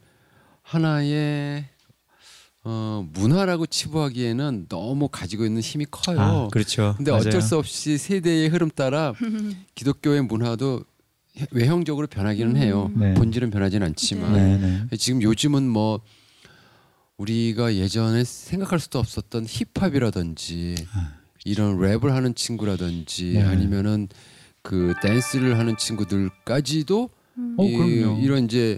하나의 0.64 1.66
어, 2.72 3.04
문화라고 3.14 3.66
치부하기에는 3.66 4.68
너무 4.70 5.08
가지고 5.08 5.44
있는 5.44 5.60
힘이 5.60 5.88
커요. 5.90 6.20
아, 6.22 6.48
그렇죠. 6.50 6.94
근데 6.98 7.10
맞아요. 7.10 7.26
어쩔 7.26 7.42
수 7.42 7.58
없이 7.58 7.98
세대의 7.98 8.50
흐름 8.50 8.70
따라 8.70 9.16
기독교의 9.74 10.22
문화도 10.26 10.84
외형적으로 11.50 12.06
변하기는 12.06 12.58
해요. 12.58 12.92
네. 12.96 13.16
본질은 13.16 13.50
변하지는 13.50 13.88
않지만 13.88 14.34
네, 14.34 14.58
네. 14.92 14.98
지금 14.98 15.24
요즘은 15.24 15.68
뭐 15.68 16.02
우리가 17.18 17.74
예전에 17.74 18.24
생각할 18.24 18.80
수도 18.80 19.00
없었던 19.00 19.48
힙합이라든지 19.48 20.76
이런 21.46 21.80
랩을 21.80 22.10
하는 22.10 22.36
친구라든지 22.36 23.32
네. 23.34 23.42
아니면은 23.42 24.08
그 24.62 24.94
댄스를 25.02 25.58
하는 25.58 25.76
친구들까지도 25.76 27.10
어, 27.58 27.64
이, 27.64 27.74
그럼요. 27.78 28.20
이런 28.22 28.46
이제 28.46 28.78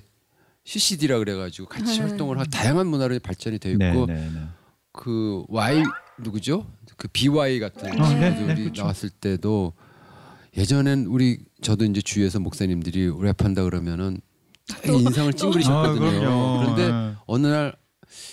CCD라 0.63 1.19
그래가지고 1.19 1.67
같이 1.67 1.99
네. 1.99 2.07
활동을 2.07 2.39
하고 2.39 2.49
다양한 2.49 2.87
문화로 2.87 3.17
발전이 3.19 3.59
되어 3.59 3.77
네, 3.77 3.89
있고 3.89 4.05
네, 4.05 4.13
네. 4.13 4.41
그 4.91 5.43
Y 5.47 5.83
누구죠? 6.19 6.67
그 6.97 7.07
BY 7.07 7.59
같은 7.59 7.99
아, 8.01 8.13
네, 8.13 8.29
친구들이 8.35 8.55
네, 8.55 8.63
그렇죠. 8.63 8.81
나왔을 8.83 9.09
때도 9.09 9.73
예전엔 10.55 11.05
우리 11.05 11.39
저도 11.61 11.85
이제 11.85 12.01
주위에서 12.01 12.39
목사님들이 12.39 13.09
랩한다 13.09 13.63
그러면은 13.63 14.19
되게 14.81 14.97
인상을 14.97 15.29
아, 15.29 15.31
찡그리셨거든요. 15.35 16.19
그럼요. 16.19 16.59
그런데 16.59 16.91
네. 16.91 17.15
어느 17.25 17.47
날 17.47 17.81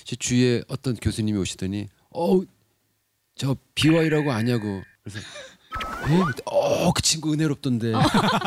제 0.04 0.16
주위에 0.16 0.62
어떤 0.68 0.94
교수님이 0.96 1.38
오시더니 1.38 1.88
어저 2.10 3.56
BY라고 3.74 4.32
아냐고 4.32 4.82
그래서 5.02 5.20
어 6.46 6.92
그 6.94 7.02
친구 7.02 7.32
은혜롭던데 7.32 7.92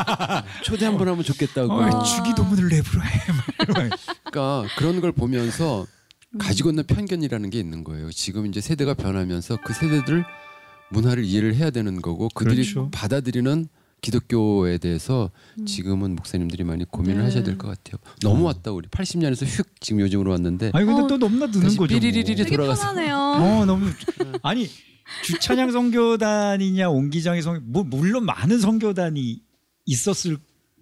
초대 0.64 0.86
한 0.86 0.98
번 0.98 1.08
하면 1.08 1.22
좋겠다고 1.22 1.72
어. 1.72 2.02
주기도문을 2.02 2.68
랩으로 2.68 3.02
해? 3.04 3.20
그러니까 3.66 4.64
그런 4.76 5.00
걸 5.00 5.12
보면서 5.12 5.86
음. 6.34 6.38
가지고 6.38 6.70
있는 6.70 6.84
편견이라는 6.84 7.50
게 7.50 7.58
있는 7.60 7.84
거예요. 7.84 8.10
지금 8.10 8.46
이제 8.46 8.60
세대가 8.60 8.94
변하면서 8.94 9.58
그 9.64 9.72
세대들 9.74 10.24
문화를 10.90 11.24
이해를 11.24 11.54
해야 11.54 11.70
되는 11.70 12.00
거고 12.02 12.28
그들이 12.34 12.56
그렇죠. 12.64 12.90
받아들이는 12.90 13.68
기독교에 14.00 14.78
대해서 14.78 15.30
지금은 15.64 16.16
목사님들이 16.16 16.64
많이 16.64 16.84
고민을 16.84 17.16
음. 17.16 17.18
네. 17.20 17.24
하셔야 17.26 17.44
될 17.44 17.56
것 17.56 17.68
같아요. 17.68 17.98
너무 18.22 18.44
왔다 18.44 18.72
우리 18.72 18.88
80년에서 18.88 19.46
휙 19.46 19.80
지금 19.80 20.00
요즘으로 20.00 20.32
왔는데 20.32 20.72
아니 20.74 20.84
근데 20.84 21.02
어, 21.02 21.06
또 21.06 21.18
너무나 21.18 21.46
느는 21.46 21.60
다시 21.62 21.76
거죠. 21.76 21.94
뭐. 21.94 22.00
삐리리리리 22.00 22.34
되게 22.44 22.56
돌아가서. 22.56 22.82
편하네요. 22.82 23.16
어 23.16 23.64
너무 23.64 23.86
아니 24.42 24.68
주찬양 25.24 25.70
성교단이냐 25.72 26.88
옹기장의 26.90 27.42
성, 27.42 27.60
뭐 27.64 27.84
물론 27.84 28.24
많은 28.24 28.58
성교단이 28.58 29.40
있었을. 29.86 30.38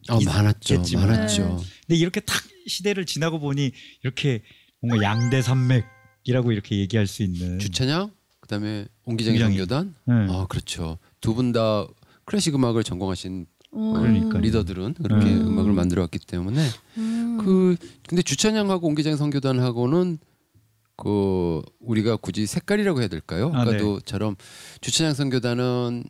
어, 0.09 0.19
많았죠, 0.25 0.75
있겠지만. 0.75 1.09
많았죠. 1.09 1.43
네. 1.43 1.65
근데 1.87 1.97
이렇게 1.99 2.21
탁 2.21 2.43
시대를 2.67 3.05
지나고 3.07 3.39
보니 3.39 3.73
이렇게 4.03 4.43
뭔가 4.81 5.03
양대 5.05 5.43
산맥이라고 5.43 6.53
이렇게 6.53 6.79
얘기할 6.79 7.07
수 7.07 7.23
있는. 7.23 7.59
주찬양 7.59 8.11
그다음에 8.41 8.87
옹기장의. 9.05 9.39
성교단. 9.41 9.95
네. 10.07 10.15
아 10.31 10.47
그렇죠. 10.49 10.99
두 11.21 11.35
분 11.35 11.53
다 11.53 11.87
클래식 12.25 12.55
음악을 12.55 12.83
전공하신 12.85 13.47
어. 13.73 13.95
그러니까요. 13.99 14.41
리더들은 14.41 14.95
그렇게 14.95 15.27
음. 15.27 15.49
음악을 15.49 15.73
만들어 15.73 16.03
왔기 16.03 16.19
때문에 16.21 16.65
음. 16.97 17.39
그 17.45 17.77
근데 18.09 18.23
주찬양하고 18.23 18.87
옹기장 18.89 19.17
성교단하고는 19.17 20.19
그 21.01 21.63
우리가 21.81 22.17
굳이 22.17 22.47
색깔이라고 22.47 23.01
해야 23.01 23.09
될까요? 23.09 23.51
아, 23.55 23.63
아까도처럼 23.63 24.37
주찬양 24.83 25.15
성교단은 25.15 26.05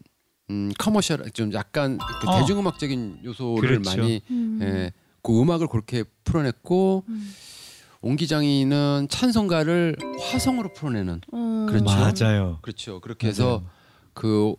음 0.50 0.72
커머셜 0.78 1.30
좀 1.30 1.52
약간 1.52 1.96
그 2.20 2.28
어. 2.28 2.40
대중음악적인 2.40 3.20
요소를 3.24 3.80
그렇죠. 3.80 3.96
많이 4.00 4.20
음. 4.30 4.58
예, 4.62 4.92
그 5.22 5.40
음악을 5.40 5.68
그렇게 5.68 6.02
풀어냈고 6.24 7.04
음. 7.08 7.32
옹기장이는 8.02 9.06
찬송가를 9.08 9.96
화성으로 10.18 10.72
풀어내는 10.72 11.20
어. 11.32 11.66
그렇죠. 11.68 11.84
맞아요. 11.84 12.58
그렇죠. 12.62 13.00
그렇게 13.00 13.28
해서 13.28 13.62
그 14.12 14.54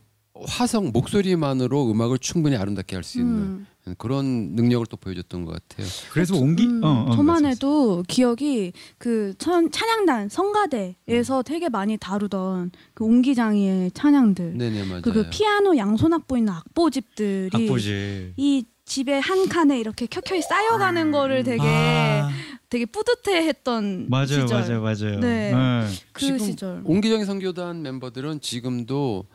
화성 0.47 0.91
목소리만으로 0.93 1.91
음악을 1.91 2.19
충분히 2.19 2.55
아름답게 2.55 2.95
할 2.95 3.03
수 3.03 3.19
있는 3.19 3.33
음. 3.35 3.67
그런 3.97 4.55
능력을 4.55 4.85
또 4.87 4.97
보여줬던 4.97 5.45
것 5.45 5.53
같아요. 5.53 5.87
그래서 6.11 6.35
옹기 6.37 6.63
음, 6.65 6.83
어, 6.83 7.05
어, 7.09 7.15
저만. 7.15 7.45
해도 7.45 8.03
기억이 8.07 8.73
그 8.97 9.33
천, 9.39 9.71
찬양단 9.71 10.29
성가대에서 10.29 11.41
되게 11.43 11.69
많이 11.69 11.97
다루던 11.97 12.71
그 12.93 13.03
옹기장이의 13.03 13.91
찬양들 13.91 14.57
네네 14.57 14.83
맞아요. 14.85 15.01
그, 15.01 15.11
그 15.11 15.29
피아노 15.31 15.75
양손악보 15.75 16.37
있는 16.37 16.53
악보집들이 16.53 17.49
악보지. 17.53 18.33
이 18.37 18.65
집에 18.85 19.17
한 19.19 19.47
칸에 19.47 19.79
이렇게 19.79 20.05
켜켜이 20.05 20.41
쌓여가는 20.41 21.11
거를 21.11 21.43
되게 21.43 21.61
아, 21.65 22.29
되게 22.69 22.85
뿌듯해했던 22.85 24.07
맞아요, 24.09 24.25
시절. 24.27 24.47
맞아요, 24.47 24.81
맞아요. 24.81 25.19
네. 25.21 25.51
네. 25.53 25.87
그 26.11 26.37
시절. 26.37 26.81
옹기장의 26.83 27.25
선교단 27.25 27.81
멤버들은 27.81 28.41
지금도 28.41 29.25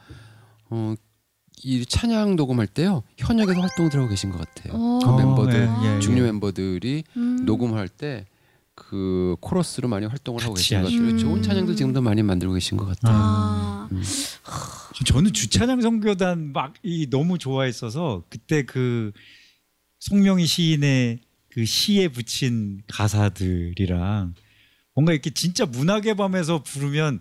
어, 0.68 0.94
이 1.62 1.84
찬양 1.86 2.36
녹음할 2.36 2.66
때요 2.66 3.02
현역에서 3.18 3.60
활동들 3.60 3.98
하고 3.98 4.08
계신 4.08 4.30
것 4.30 4.38
같아요. 4.38 4.74
어. 4.74 4.98
그 4.98 5.22
멤버들 5.22 5.68
예, 5.84 5.96
예, 5.96 6.00
중요 6.00 6.18
예. 6.18 6.26
멤버들이 6.26 7.04
음. 7.16 7.44
녹음할 7.44 7.88
때 7.88 8.26
그 8.76 9.36
코러스로 9.40 9.88
많이 9.88 10.04
활동을 10.06 10.44
하고 10.44 10.54
계신 10.54 10.82
것 10.82 10.84
같아요. 10.92 11.16
좋은 11.16 11.42
찬양들 11.42 11.74
지금도 11.74 12.02
많이 12.02 12.22
만들고 12.22 12.54
계신 12.54 12.76
것 12.76 12.84
같아요. 12.84 13.16
아, 13.16 13.88
음. 13.90 14.02
저는 15.06 15.32
주찬양 15.32 15.80
선교단 15.80 16.52
막 16.52 16.74
이 16.84 17.08
너무 17.10 17.38
좋아했어서 17.38 18.24
그때 18.28 18.64
그 18.64 19.12
송명희 20.00 20.46
시인의 20.46 21.20
그 21.48 21.64
시에 21.64 22.08
붙인 22.08 22.82
가사들이랑 22.92 24.34
뭔가 24.94 25.12
이렇게 25.12 25.30
진짜 25.30 25.64
문학의 25.64 26.14
밤에서 26.14 26.62
부르면 26.62 27.20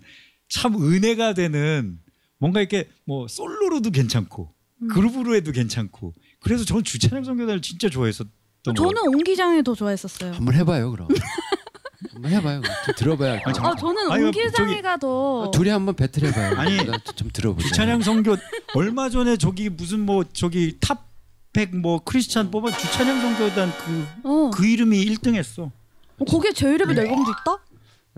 참 0.49 0.75
은혜가 0.75 1.33
되는 1.33 1.99
뭔가 2.37 2.59
이렇게 2.59 2.89
뭐 3.05 3.27
솔로로도 3.27 3.91
괜찮고 3.91 4.49
음. 4.81 4.87
그룹으로 4.89 5.35
해도 5.35 5.51
괜찮고 5.51 6.13
그래서 6.39 6.65
저는 6.65 6.83
주찬양 6.83 7.23
선교단을 7.23 7.61
진짜 7.61 7.89
좋아했었던 7.89 8.29
거 8.65 8.73
저는 8.73 9.07
옹기장이 9.07 9.63
더 9.63 9.73
좋아했었어요. 9.73 10.33
한번 10.33 10.53
해봐요 10.55 10.91
그럼. 10.91 11.07
한번 12.13 12.31
해봐요. 12.31 12.61
좀 12.85 12.95
들어봐야 12.95 13.41
거. 13.41 13.51
아 13.51 13.75
저는 13.75 14.11
아니, 14.11 14.23
옹기장이가 14.25 14.97
더 14.97 15.51
둘이 15.51 15.69
한번 15.69 15.95
배틀 15.95 16.25
해봐요. 16.25 16.57
아니, 16.57 16.77
나좀 16.77 17.29
들어보자. 17.33 17.67
주찬양 17.67 18.01
선교 18.01 18.35
얼마 18.75 19.09
전에 19.09 19.37
저기 19.37 19.69
무슨 19.69 20.01
뭐 20.01 20.23
저기 20.33 20.77
탑100 20.79 21.75
뭐 21.75 22.03
크리스찬 22.03 22.51
뽑아 22.51 22.75
주찬양 22.77 23.21
선교단 23.21 23.73
그, 23.77 24.07
어, 24.23 24.51
그 24.53 24.65
이름이 24.65 25.05
1등했어. 25.05 25.71
어, 26.17 26.25
거기에 26.25 26.51
제 26.53 26.73
이름의 26.73 26.97
앨범도 26.97 27.31
있다? 27.31 27.57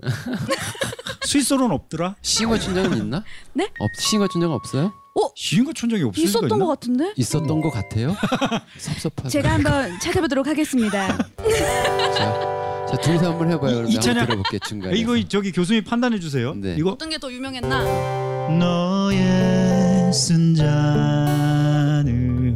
스위스로는 1.26 1.72
없더라. 1.74 2.14
싱어 2.22 2.56
춘장은 2.58 2.96
있나? 2.98 3.24
네? 3.54 3.68
없 3.80 3.90
싱어 4.00 4.28
춘장 4.28 4.52
없어요? 4.52 4.92
시인과 5.34 5.72
천장이 5.74 6.04
없을 6.04 6.28
수가 6.28 6.46
있었던 6.46 6.56
있나? 6.58 6.64
것 6.64 6.70
같은데? 6.70 7.12
있었던 7.16 7.60
것 7.60 7.70
같아요. 7.70 8.14
섭섭하다. 8.78 9.28
제가 9.30 9.50
한번 9.54 9.98
찾아보도록 9.98 10.46
하겠습니다. 10.46 11.18
자, 12.14 12.86
자 12.88 12.96
둘이서 13.02 13.32
한번 13.32 13.50
해봐요. 13.50 13.74
그럼 13.78 13.90
이나 13.90 14.00
찬양- 14.00 14.06
한번 14.14 14.26
들어볼게 14.26 14.58
중간에. 14.60 14.96
이거 14.96 15.20
저기 15.28 15.50
교수님 15.50 15.82
판단해 15.82 16.20
주세요. 16.20 16.54
네. 16.54 16.76
이거 16.78 16.90
어떤 16.90 17.10
게 17.10 17.18
더 17.18 17.32
유명했나? 17.32 17.82
너의 18.58 20.12
쓴 20.12 20.54
잔을 20.54 22.54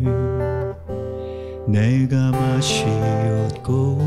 내가 1.66 2.30
마시었고 2.30 3.98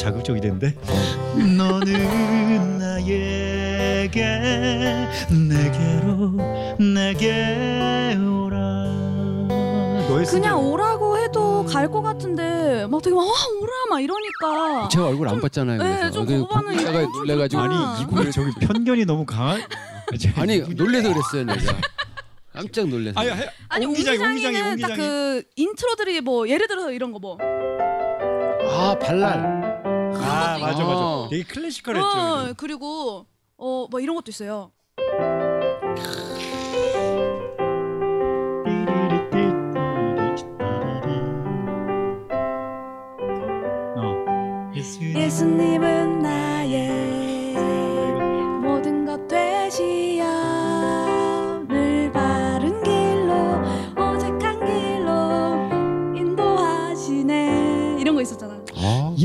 자극적이 0.00 0.40
된대 0.40 0.74
너는 1.56 2.78
나에게 2.78 4.16
내게로 5.30 6.30
내게 6.78 8.16
오라 8.16 8.56
너의 10.08 10.24
그냥 10.24 10.26
쓴 10.26 10.54
오라고 10.54 11.18
해도 11.18 11.64
갈 11.66 11.86
것 11.90 12.00
같은데 12.00 12.86
막 12.90 13.02
되게 13.02 13.14
막 13.14 13.20
와, 13.26 13.32
오라 13.60 13.72
막 13.90 14.00
이러니까 14.00 14.88
제 14.90 14.98
얼굴 15.00 15.28
안 15.28 15.38
봤잖아요. 15.40 15.82
네, 15.82 15.96
그래서 15.98 16.10
좀 16.12 16.26
그거는 16.26 16.78
좀 16.78 17.12
놀래가지고. 17.12 17.60
아니 17.62 17.74
이거 18.02 18.30
저기 18.30 18.50
편견이 18.60 19.04
너무 19.04 19.26
강한 19.26 19.60
아니 20.36 20.60
놀래서 20.60 21.12
그랬어요 21.12 21.44
내가. 21.44 21.76
깜짝 22.54 22.88
놀래서. 22.88 23.20
아니 23.20 23.30
해- 23.30 23.50
아니 23.68 23.86
옹기장이, 23.86 24.18
옹기장이, 24.18 24.60
옹기장이. 24.62 24.96
딱그 24.96 25.42
intro들이 25.56 26.20
뭐 26.22 26.48
예를 26.48 26.66
들어서 26.68 26.90
이런 26.90 27.12
거 27.12 27.18
뭐. 27.18 27.36
아 27.40 28.96
발랄. 28.98 29.59
아 30.24 30.58
맞아 30.58 30.84
맞아 30.84 31.00
어. 31.00 31.28
되게 31.30 31.42
클래시컬했죠 31.44 32.06
어. 32.06 32.52
그리고 32.56 33.26
어 33.56 33.86
뭐 33.90 34.00
이런 34.00 34.16
것도 34.16 34.30
있어요. 34.30 34.72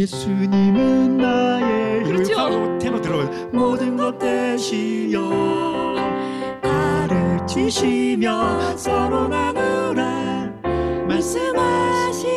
예수님은 0.06 1.18
나의 1.18 2.04
그렇죠. 2.04 2.36
바로 2.36 2.78
테너 2.78 3.02
들어가요 3.02 3.50
모든 3.52 3.98
것 3.98 4.20
되시여 4.20 5.20
가르치시며 7.48 8.78
서로 8.78 9.28
나누라 9.28 10.52
말씀하시네 11.08 12.36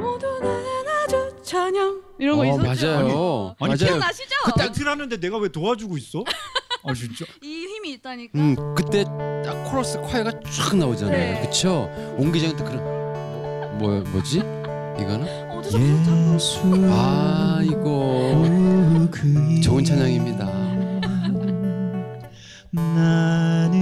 모두 0.00 0.26
나는 0.40 0.88
아주 1.04 1.36
찬양 1.42 2.00
이런 2.18 2.36
거 2.38 2.42
어, 2.42 2.46
있었죠. 2.46 2.86
맞아요. 2.86 3.54
아니, 3.60 3.68
맞아요. 3.68 3.76
기억나시죠? 3.76 4.34
딱 4.56 4.72
틀하는데 4.72 5.20
내가 5.20 5.36
왜 5.36 5.50
도와주고 5.50 5.98
있어? 5.98 6.24
아 6.84 6.94
진짜 6.94 7.26
이 7.44 7.66
힘이 7.66 7.92
있다니까. 7.92 8.38
음 8.38 8.56
그때 8.74 9.04
딱 9.44 9.62
코러스 9.70 10.00
콰이가 10.00 10.30
쫙 10.40 10.74
나오잖아요. 10.74 11.18
네. 11.34 11.42
그쵸? 11.42 11.90
옹기장 12.16 12.56
때 12.56 12.64
그런 12.64 12.97
뭐 13.78 14.02
뭐지? 14.12 14.38
이거는? 14.98 15.26
예수 16.34 16.60
아 16.90 17.60
이거 17.62 18.42
그 19.10 19.60
좋은 19.60 19.84
찬양입니다. 19.84 20.46
나는 22.70 23.72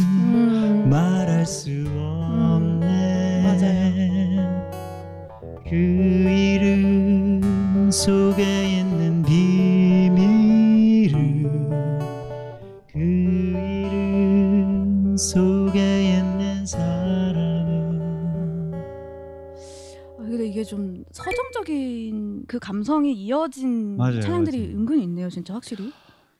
음. 0.00 0.88
말할 0.90 1.44
수 1.46 1.70
없네 1.70 3.42
맞아요. 3.44 4.72
그 5.68 5.74
이름 5.76 7.90
속에 7.90 8.78
있는 8.78 9.22
비밀을 9.22 11.12
그 12.92 12.98
이름 12.98 13.96
속 15.16 15.51
아, 20.62 20.62
이게 20.62 20.64
좀 20.64 21.04
서정적인 21.10 22.44
그 22.46 22.58
감성이 22.60 23.12
이어진 23.14 23.96
맞아요, 23.96 24.20
찬양들이 24.20 24.58
맞아요. 24.58 24.78
은근히 24.78 25.02
있네요, 25.04 25.28
진짜 25.28 25.54
확실히. 25.54 25.92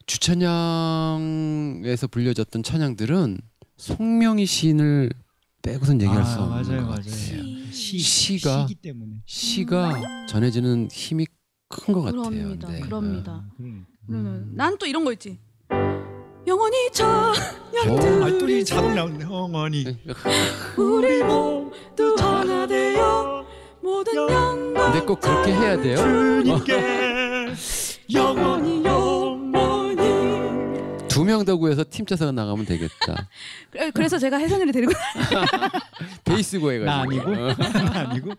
주찬양에서 0.07 2.07
불려졌던 2.09 2.63
찬양들은 2.63 3.39
송명희 3.77 4.47
시인을 4.47 5.11
빼고선 5.63 6.01
얘기할 6.01 6.25
수 6.25 6.39
없는 6.41 6.63
맞아요 6.63 6.83
것 6.87 6.91
맞아요. 6.91 7.03
시, 7.05 7.99
시가- 7.99 8.69
시기 8.69 8.75
때문에 8.81 9.23
시가 9.27 10.27
전해지는 10.29 10.89
힘이 10.93 11.27
큰 11.69 11.95
것 11.95 12.03
같아요. 12.03 12.23
그럽니다. 12.23 12.69
네. 12.69 12.81
그럽니다. 12.81 13.45
그러니까. 13.57 13.87
그러면 14.07 14.51
난또 14.55 14.87
이런 14.87 15.05
거 15.05 15.13
있지. 15.13 15.39
영원히 16.47 16.77
저 16.93 17.07
어, 17.09 17.33
아, 18.25 18.39
또이 18.39 18.65
자동 18.65 18.95
나오네 18.97 19.25
어머니 19.27 19.85
우리 20.77 21.23
모두 21.23 22.17
하나 22.19 22.67
되어 22.67 23.42
근데 23.83 25.01
꼭 25.05 25.21
그렇게 25.21 25.53
해야 25.53 25.77
돼요? 25.81 25.97
주님께 25.97 27.53
영원히 28.15 28.85
영원히 28.85 30.03
두 31.09 31.25
명 31.25 31.45
더 31.45 31.57
구해서 31.57 31.85
팀 31.91 32.07
짜서 32.07 32.31
나가면 32.33 32.65
되겠다. 32.65 33.29
그래- 33.71 33.91
그래서 33.93 34.19
제가 34.19 34.39
혜선이를 34.39 34.73
데리고 34.73 34.93
베이스 36.25 36.59
구해가지고. 36.61 36.87
나 36.91 37.01
아니고 37.03 37.31
어, 37.31 37.55
나 37.55 38.01
아니고. 38.11 38.33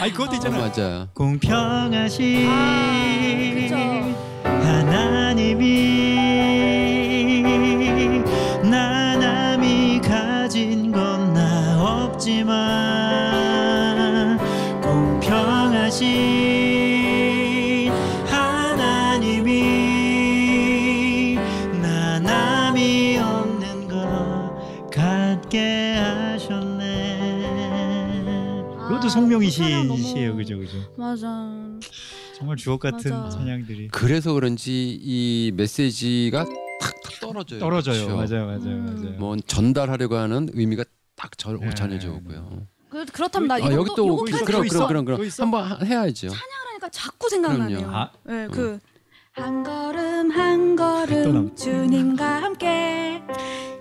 아니 0.00 0.12
그것도 0.12 0.30
어, 0.32 0.34
있잖아. 0.34 0.58
맞아. 0.58 1.08
공평하신 1.14 2.48
아. 2.48 4.14
하나님이 4.44 6.16
공평하신 15.96 17.90
하나님이 18.26 19.62
나 21.80 22.20
남이 22.20 23.16
없는 23.18 23.88
것 23.88 24.90
같게 24.90 25.94
하셨네. 25.94 27.46
그것도 28.76 29.08
아, 29.08 29.08
그 29.82 29.86
너무- 29.88 29.98
시예요, 30.02 30.36
그죠, 30.36 30.58
그죠. 30.58 30.76
맞아. 30.96 31.26
정말 32.36 32.56
주옥 32.56 32.80
같은 32.80 33.10
맞아. 33.10 33.38
찬양들이 33.38 33.88
그래서 33.88 34.34
그런지 34.34 34.98
이 35.00 35.50
메시지가 35.56 36.44
탁탁 36.44 37.20
떨어져요. 37.20 37.58
떨어져요. 37.60 38.06
그렇죠? 38.06 38.16
맞아요, 38.36 38.46
맞아요, 38.46 38.76
음. 38.76 38.84
맞아요. 39.02 39.16
뭐 39.18 39.34
전달하려고 39.46 40.16
하는 40.16 40.50
의미가 40.52 40.84
딱 41.16 41.38
절, 41.38 41.58
네, 41.58 41.70
전해져 41.70 42.08
네, 42.10 42.14
오고요. 42.16 42.66
그, 43.04 43.12
그렇다면 43.12 43.48
나 43.48 43.54
아, 43.54 43.58
이거 43.58 43.72
여기 43.72 43.90
또 43.96 44.06
요거까지 44.06 44.44
그럼 44.44 44.62
또 44.62 44.68
그럼? 44.68 44.88
그럼 44.88 45.04
그럼 45.04 45.18
또 45.18 45.24
있어? 45.24 45.42
한번 45.42 45.64
하- 45.64 45.78
해야죠. 45.84 46.28
하니까 46.28 46.88
자꾸 46.90 47.28
생각나네요. 47.28 47.90
아. 47.92 48.10
네, 48.24 48.48
그 48.48 48.78
한 49.38 49.62
걸음 49.62 50.30
한 50.30 50.76
걸음 50.76 51.32
남- 51.34 51.54
주님과 51.56 52.24
함께 52.42 53.22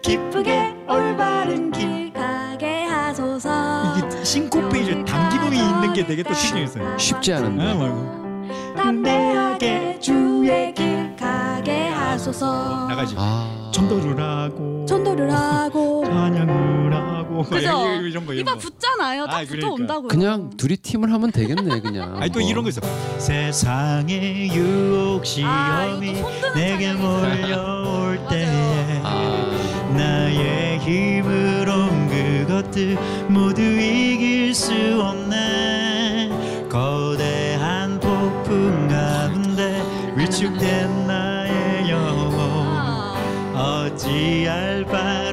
기쁘게 0.04 0.76
올바른 0.90 1.72
길 1.72 2.12
가게 2.12 2.84
하소서. 2.84 3.96
이게 3.98 4.24
싱코페이션 4.26 5.06
당기봉이 5.06 5.56
있는 5.58 5.94
게 5.94 6.06
되게 6.06 6.24
또 6.24 6.34
특징이었어요. 6.34 6.98
쉽지 6.98 7.32
않은데. 7.36 7.64
아, 7.72 7.74
말고. 7.74 8.76
담대하게 8.76 10.00
주의 10.02 10.74
길 10.74 11.16
가게 11.16 11.88
하소서. 11.88 12.88
나가지. 12.90 13.16
아. 13.18 13.72
전도를 13.74 14.20
하고 14.22 14.86
전도를 14.86 15.32
하고. 15.32 16.04
찬양을 16.06 16.94
하고 17.36 17.44
막 17.44 17.50
그죠? 17.50 17.68
이런, 17.68 18.06
이런 18.06 18.26
거 18.26 18.34
이런 18.34 18.42
이봐 18.42 18.54
거. 18.54 18.58
붙잖아요. 18.60 19.26
딱 19.28 19.34
아, 19.34 19.44
그러니까. 19.46 19.56
붙어 19.56 19.74
온다고요. 19.74 20.08
그냥 20.08 20.50
둘이 20.58 20.78
팀을 20.78 21.12
하면 21.12 21.32
되겠네 21.32 21.80
그냥. 21.82 22.18
아니 22.22 22.32
또 22.32 22.40
뭐. 22.40 22.50
이런 22.50 22.64
거 22.64 22.70
있어. 22.70 22.82
세상의 23.20 24.50
유혹 24.54 25.22
아, 25.22 25.26
시험이 25.26 26.16
손 26.16 26.32
드는 26.42 26.54
내게. 26.56 26.94
몰려올. 26.94 28.06
때에 28.30 29.02
아. 29.04 29.92
나의 29.96 30.80
힘으로 30.80 31.90
그것들 32.10 32.98
모두 33.28 33.62
이길 33.62 34.54
수 34.56 34.72
없네 35.02 36.30
거대한 36.70 38.00
폭풍 38.00 38.88
가운데 38.88 39.84
위축된 40.16 41.08
나의 41.08 41.90
영혼 41.90 42.34
아, 42.68 43.16
어찌할 43.54 44.86
바 44.86 45.25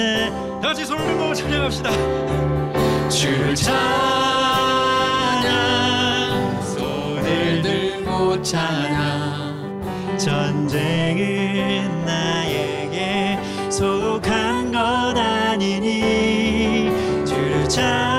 때. 0.00 0.32
다시 0.62 0.86
손을 0.86 1.04
들고 1.06 1.34
찬양합시다. 1.34 1.90
주를 3.10 3.54
찬양. 3.54 3.82
손을 6.62 7.62
들고 7.62 8.40
찬양. 8.42 10.16
전쟁은 10.18 12.04
나에게 12.06 13.38
속한 13.70 14.72
것 14.72 14.78
아니니. 15.18 16.90
주를 17.26 17.68
찬양 17.68 18.09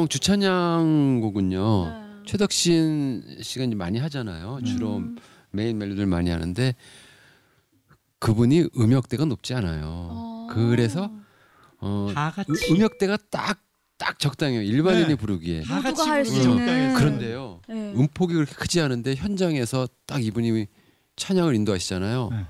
보통 0.00 0.08
주찬양곡은요 0.08 1.84
네. 1.86 2.22
최덕신 2.26 3.38
씨가 3.42 3.64
이제 3.64 3.74
많이 3.74 3.98
하잖아요. 3.98 4.60
주로 4.64 4.96
음. 4.98 5.16
메인 5.50 5.76
멜로디를 5.78 6.06
많이 6.06 6.30
하는데 6.30 6.74
그분이 8.18 8.68
음역대가 8.78 9.24
높지 9.26 9.52
않아요. 9.54 9.82
어. 9.84 10.48
그래서 10.50 11.10
어, 11.80 12.10
다 12.14 12.30
같이 12.34 12.50
으- 12.50 12.74
음역대가 12.74 13.18
딱 13.30 13.60
딱 13.98 14.18
적당해요. 14.18 14.62
일반인이 14.62 15.08
네. 15.08 15.14
부르기에. 15.14 15.60
다 15.60 15.82
같이 15.82 16.00
할수 16.08 16.32
부르면 16.32 16.52
있는. 16.56 16.66
적당해요. 16.66 16.94
그런데요. 16.98 17.60
네. 17.68 17.92
음폭이 17.94 18.32
그렇게 18.32 18.54
크지 18.54 18.80
않은데 18.80 19.14
현장에서 19.14 19.86
딱 20.06 20.24
이분이 20.24 20.66
찬양을 21.16 21.54
인도하시잖아요. 21.54 22.28
네. 22.32 22.46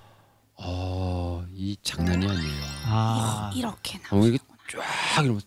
어, 0.55 1.45
이 1.53 1.77
장난이 1.83 2.25
아니에요. 2.25 2.63
아, 2.87 3.51
이 3.53 3.63
렇게 3.63 3.99
나. 3.99 4.17
어, 4.17 4.25
이게 4.29 4.39
쫙 5.17 5.25
이러면 5.25 5.41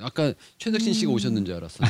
아까 0.00 0.32
최덕신 0.58 0.92
씨가 0.92 1.10
음. 1.10 1.14
오셨는 1.14 1.44
줄 1.44 1.54
알았어요. 1.56 1.88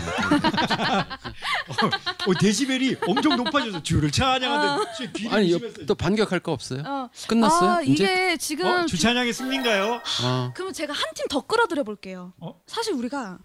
어, 2.26 2.34
데시벨이 2.40 2.96
엄청 3.06 3.36
높아져서 3.36 3.82
주를 3.82 4.10
찬양하는데 4.10 4.90
제 4.96 5.10
귀를 5.12 5.34
아니 5.34 5.52
옆-. 5.52 5.86
또 5.86 5.94
반격할 5.94 6.40
거 6.40 6.52
없어요? 6.52 6.82
어. 6.86 7.08
끝났어요? 7.28 7.70
아, 7.70 7.82
이제? 7.82 7.92
이게 8.04 8.36
지금 8.36 8.66
어, 8.66 8.86
주찬양의 8.86 9.32
승리인가요? 9.32 10.00
아, 10.22 10.52
그러면 10.54 10.72
제가 10.72 10.92
한 10.92 11.02
팀 11.14 11.26
더 11.28 11.40
끌어들여 11.40 11.82
볼게요. 11.82 12.32
어? 12.38 12.60
사실 12.66 12.92
우리가 12.94 13.38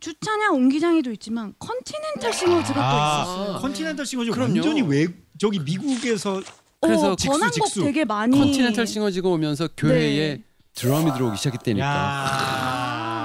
주찬양 0.00 0.54
옹기장이도 0.54 1.10
있지만 1.12 1.54
Continental 1.58 2.32
Singers가 2.32 2.74
또 2.74 2.80
있었어요. 2.80 3.54
아, 3.54 3.58
Continental 3.60 4.04
Singers 4.04 4.30
그럼요. 4.32 4.52
완전히 4.54 4.82
외 4.82 5.06
저기 5.38 5.58
미국에서 5.60 6.42
그래서 6.80 7.12
어, 7.12 7.16
직수, 7.16 7.30
번안곡 7.32 7.52
직수. 7.66 7.82
되게 7.82 8.04
많이 8.04 8.36
Continental 8.38 8.86
Singers가 8.86 9.28
오면서 9.28 9.68
교회에 9.76 10.34
네. 10.36 10.42
드럼이 10.74 11.12
들어오기 11.14 11.36
시작했다니까. 11.38 11.84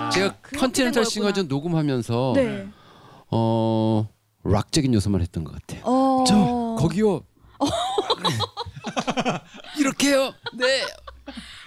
야. 0.09 0.11
제가 0.11 0.35
Continental 0.57 1.03
Singers 1.03 1.39
녹음하면서 1.41 2.33
네. 2.35 2.67
어 3.31 4.07
락적인 4.43 4.93
요소만 4.93 5.21
했던 5.21 5.43
것 5.43 5.53
같아요. 5.53 5.81
어. 5.85 6.23
저 6.27 6.75
거기요. 6.79 7.21
이렇게요. 9.79 10.33
네. 10.53 10.81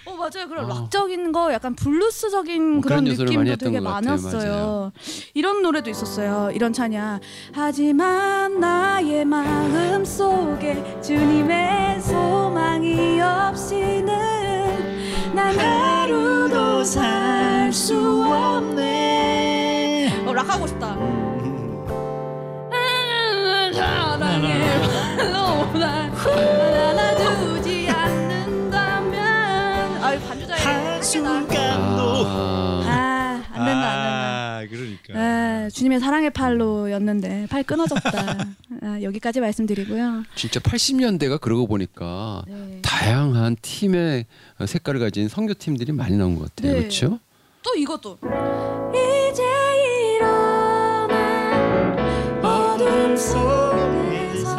어 0.05 0.15
맞아요. 0.15 0.49
그런 0.49 0.65
어. 0.65 0.67
락적인 0.67 1.31
거 1.31 1.53
약간 1.53 1.75
블루스적인 1.75 2.61
뭐 2.73 2.81
그런 2.81 3.05
그런 3.05 3.15
느낌도 3.25 3.55
되게 3.55 3.79
것 3.79 3.85
같아요. 3.89 4.17
많았어요. 4.17 4.91
이런 5.33 5.61
노래도 5.61 5.89
있었어요. 5.89 6.51
이런 6.53 6.73
찬양. 6.73 7.21
하지만 7.53 8.59
나의 8.59 9.23
마음 9.23 10.03
속에 10.03 10.99
주님의 11.01 12.01
소망이 12.01 13.21
없이는 13.21 14.92
난 15.33 15.57
하루도 15.57 16.83
살 16.83 17.53
수 17.73 17.95
없네. 18.31 20.23
어, 20.27 20.33
락 20.33 20.47
하고 20.47 20.67
싶다. 20.67 20.95
사랑의 23.73 24.19
말로 24.19 25.73
날 25.79 26.11
안아주지 26.11 27.89
않는다면 27.89 29.23
아 30.03 30.19
반주자의 30.27 30.61
한순간도 30.61 32.25
아, 32.27 32.83
아, 32.85 33.43
안 33.53 33.65
된다, 33.65 33.89
안 33.89 34.03
된다. 34.03 34.59
아, 34.59 34.65
그러니까. 34.69 35.13
아, 35.19 35.69
주님의 35.73 35.99
사랑의 35.99 36.29
팔로였는데 36.29 37.47
팔 37.49 37.63
끊어졌다. 37.63 38.45
아, 38.83 39.01
여기까지 39.01 39.39
말씀드리고요. 39.39 40.23
진짜 40.35 40.59
80년대가 40.59 41.41
그러고 41.41 41.65
보니까 41.67 42.43
네. 42.47 42.79
다양한 42.83 43.55
팀의 43.61 44.25
색깔을 44.67 44.99
가진 44.99 45.27
선교 45.27 45.53
팀들이 45.53 45.91
많이 45.91 46.17
나온 46.17 46.35
것 46.37 46.53
같아요. 46.55 46.73
네. 46.73 46.79
그렇죠? 46.79 47.19
또 47.61 47.75
이것도 47.75 48.17
이제 48.91 49.43
일어나 50.17 51.95
어둠 52.41 53.15
속에서 53.15 54.55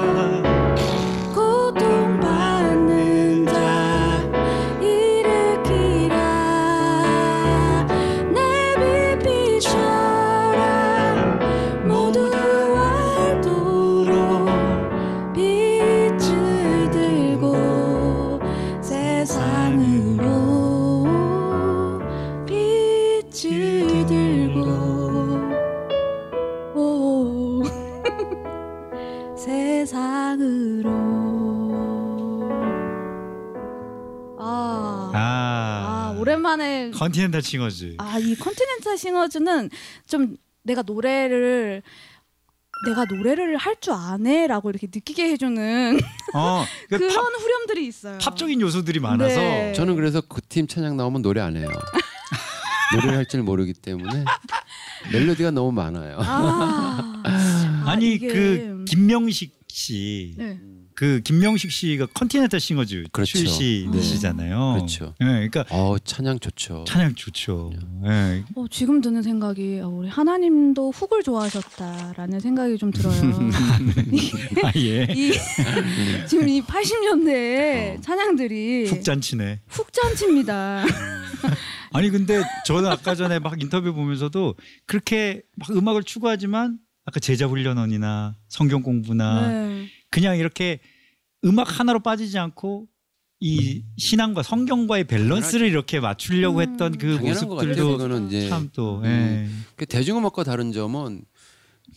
Continental 36.98 37.42
Singers. 37.42 37.96
아 37.98 38.18
이 38.18 38.35
Continental 38.37 38.96
Singers는 38.98 39.70
좀 40.07 40.37
내가 40.62 40.83
노래를 40.83 41.83
내가 42.87 43.04
노래를 43.04 43.57
할 43.57 43.76
줄 43.80 43.92
아네라고 43.94 44.70
이렇게 44.70 44.87
느끼게 44.92 45.24
해주는 45.30 45.98
어, 46.35 46.64
그 46.90 46.98
그런 46.98 47.14
팝, 47.14 47.40
후렴들이 47.40 47.87
있어요. 47.87 48.18
팝적인 48.18 48.61
요소들이 48.61 49.00
많아서 49.00 49.37
네. 49.37 49.72
저는 49.74 49.94
그래서 49.96 50.20
그 50.20 50.40
팀 50.48 50.66
찬양 50.66 50.96
나오면 50.96 51.22
노래 51.22 51.40
안 51.40 51.57
해요. 51.57 51.68
노래를 52.94 53.16
할 53.18 53.26
줄 53.26 53.42
모르기 53.42 53.72
때문에 53.72 54.24
멜로디가 55.12 55.50
너무 55.50 55.72
많아요. 55.72 56.18
아, 56.20 57.22
아니 57.87 58.14
이게- 58.14 58.28
그 58.28 58.85
김명식 58.88 59.54
씨. 59.68 60.35
네. 60.38 60.59
그 60.94 61.20
김명식 61.22 61.72
씨가 61.72 62.07
Continental 62.14 62.60
Singers 62.60 63.06
그렇죠. 63.11 63.38
출신이시잖아요. 63.38 64.74
그렇죠. 64.74 65.14
네, 65.18 65.48
그러니까 65.48 65.64
어 65.70 65.96
찬양 65.98 66.38
좋죠. 66.38 66.85
찬양 66.87 67.16
좋죠. 67.16 67.72
네. 68.02 68.44
어, 68.54 68.66
지금 68.70 69.00
드는 69.00 69.22
생각이 69.22 69.80
어, 69.80 69.88
우리 69.88 70.09
하나님도 70.09 70.92
훅을 70.92 71.24
좋아하셨다라는 71.24 72.38
생각이 72.38 72.78
좀 72.78 72.92
들어요. 72.92 73.14
아 74.62 74.72
예. 74.76 75.07
이, 75.11 75.33
지금 76.28 76.48
이 76.48 76.62
80년대 76.62 77.98
어. 77.98 78.00
찬양들이 78.00 78.87
훅 78.87 79.02
잔치네. 79.02 79.62
훅 79.66 79.92
잔치입니다. 79.92 80.85
아니 81.92 82.11
근데 82.11 82.42
저는 82.66 82.90
아까 82.90 83.14
전에 83.14 83.40
막 83.40 83.61
인터뷰 83.61 83.92
보면서도 83.92 84.54
그렇게 84.87 85.42
막 85.57 85.70
음악을 85.70 86.04
추구하지만 86.04 86.78
아까 87.04 87.20
제자 87.20 87.46
훈련원이나 87.46 88.35
성경 88.48 88.83
공부나 88.83 89.48
네. 89.48 89.87
그냥 90.14 90.37
이렇게 90.38 90.79
음악 91.44 91.81
하나로 91.81 91.98
빠지지 91.98 92.38
않고 92.38 92.87
이 93.40 93.83
신앙과 93.96 94.44
성경과의 94.44 95.05
밸런스를 95.09 95.66
이렇게 95.66 95.98
맞추려고 95.98 96.59
음. 96.59 96.62
했던 96.62 96.96
그것 96.96 97.16
같아요. 97.16 97.31
모습들도 97.31 97.92
그거는 97.98 98.29
이제 98.29 98.48
참또 98.48 99.00
음. 99.00 99.05
예. 99.05 99.48
그 99.74 99.87
대중음악과 99.87 100.44
다른 100.44 100.70
점은 100.70 101.24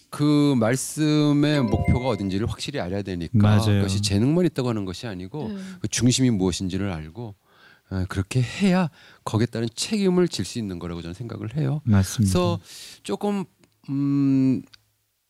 그 0.09 0.55
말씀의 0.59 1.61
목표가 1.61 2.07
어딘지를 2.09 2.47
확실히 2.49 2.79
알아야 2.79 3.03
되니까 3.03 3.37
맞아요. 3.37 3.65
그것이 3.81 4.01
재능만 4.01 4.45
있다고 4.47 4.69
하는 4.69 4.83
것이 4.83 5.05
아니고 5.05 5.49
네. 5.49 5.57
그 5.81 5.87
중심이 5.87 6.31
무엇인지를 6.31 6.91
알고 6.91 7.35
어, 7.91 8.05
그렇게 8.09 8.41
해야 8.41 8.89
거기에 9.25 9.45
따른 9.45 9.69
책임을 9.75 10.27
질 10.27 10.43
수 10.43 10.57
있는 10.57 10.79
거라고 10.79 11.03
저는 11.03 11.13
생각을 11.13 11.55
해요. 11.55 11.81
맞습니다. 11.85 12.33
그래서 12.33 12.59
조금 13.03 13.45
음, 13.89 14.63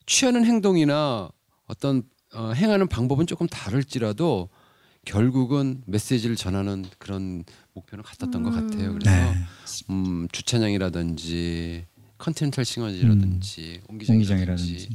취하는 0.05 0.45
행동이나 0.45 1.29
어떤 1.67 2.03
어, 2.33 2.51
행하는 2.51 2.87
방법은 2.87 3.27
조금 3.27 3.47
다를지라도 3.47 4.49
결국은 5.05 5.81
메시지를 5.85 6.35
전하는 6.35 6.85
그런 6.97 7.43
목표는 7.73 8.03
같았던 8.03 8.43
것 8.43 8.53
음. 8.53 8.69
같아요. 8.69 8.93
그래서 8.93 9.09
네. 9.11 9.45
음, 9.89 10.27
주찬양이라든지 10.31 11.85
Continental 12.17 12.65
Singers라든지 12.65 13.81
옹기장이라든지 13.87 14.11
옹기장이라든지 14.11 14.89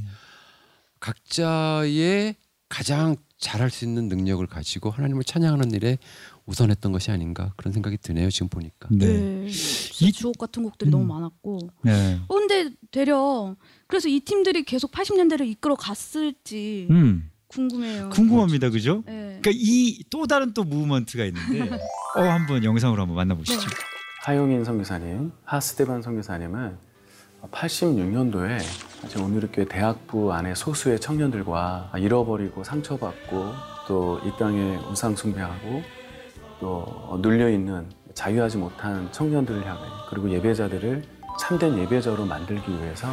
각자의 1.01 2.35
가장 2.69 3.17
잘할 3.39 3.71
수 3.71 3.85
있는 3.85 4.09
능력을 4.09 4.47
가지고 4.47 4.91
하나님을 4.91 5.25
찬양하는 5.25 5.73
일에 5.73 5.99
우선했던 6.47 6.91
것이 6.93 7.11
아닌가 7.11 7.53
그런 7.57 7.73
생각이 7.73 7.99
드네요. 7.99 8.31
지금 8.31 8.49
보니까. 8.49 8.89
네. 8.91 9.07
네. 9.07 9.47
이- 9.47 10.13
주옥 10.13 10.39
같은 10.39 10.63
곡들이 10.65 10.91
음. 10.91 10.93
너무 10.93 11.05
많았고. 11.07 11.59
네. 11.83 12.19
어, 12.29 12.35
근데 12.35 12.71
되려 12.91 13.55
그래서 13.87 14.09
이 14.09 14.21
팀들이 14.21 14.65
계속 14.65 14.91
80년대를 14.93 15.47
이끌어 15.47 15.75
갔을지 15.77 16.89
음. 16.91 17.31
궁금해요. 17.49 18.09
궁금합니다. 18.11 18.71
그죠? 18.71 19.03
네. 19.07 19.39
그러니까 19.43 19.51
이 19.55 20.03
또 20.11 20.27
다른 20.27 20.53
또 20.55 20.65
무브먼트가 20.65 21.25
있는데 21.27 21.71
어 22.17 22.21
한번 22.23 22.65
영상으로 22.65 23.03
한번 23.03 23.17
만나보시죠. 23.17 23.61
하용인 24.25 24.65
선교사님, 24.65 25.33
하스테반 25.45 26.01
선교사님은 26.03 26.77
86년도에 27.51 28.61
오늘의 29.21 29.51
교회 29.53 29.67
대학부 29.67 30.33
안에 30.33 30.55
소수의 30.55 31.01
청년들과 31.01 31.93
잃어버리고 31.99 32.63
상처받고 32.65 33.53
또 33.89 34.21
이 34.25 34.31
땅에 34.39 34.77
우상 34.91 35.17
숭배하고 35.17 35.83
또 36.63 37.19
눌려 37.21 37.51
있는 37.51 37.85
자유하지 38.15 38.59
못한 38.59 39.11
청년들을 39.11 39.67
향해 39.67 39.81
그리고 40.09 40.31
예배자들을 40.31 41.03
참된 41.41 41.77
예배자로 41.77 42.25
만들기 42.25 42.71
위해서 42.71 43.09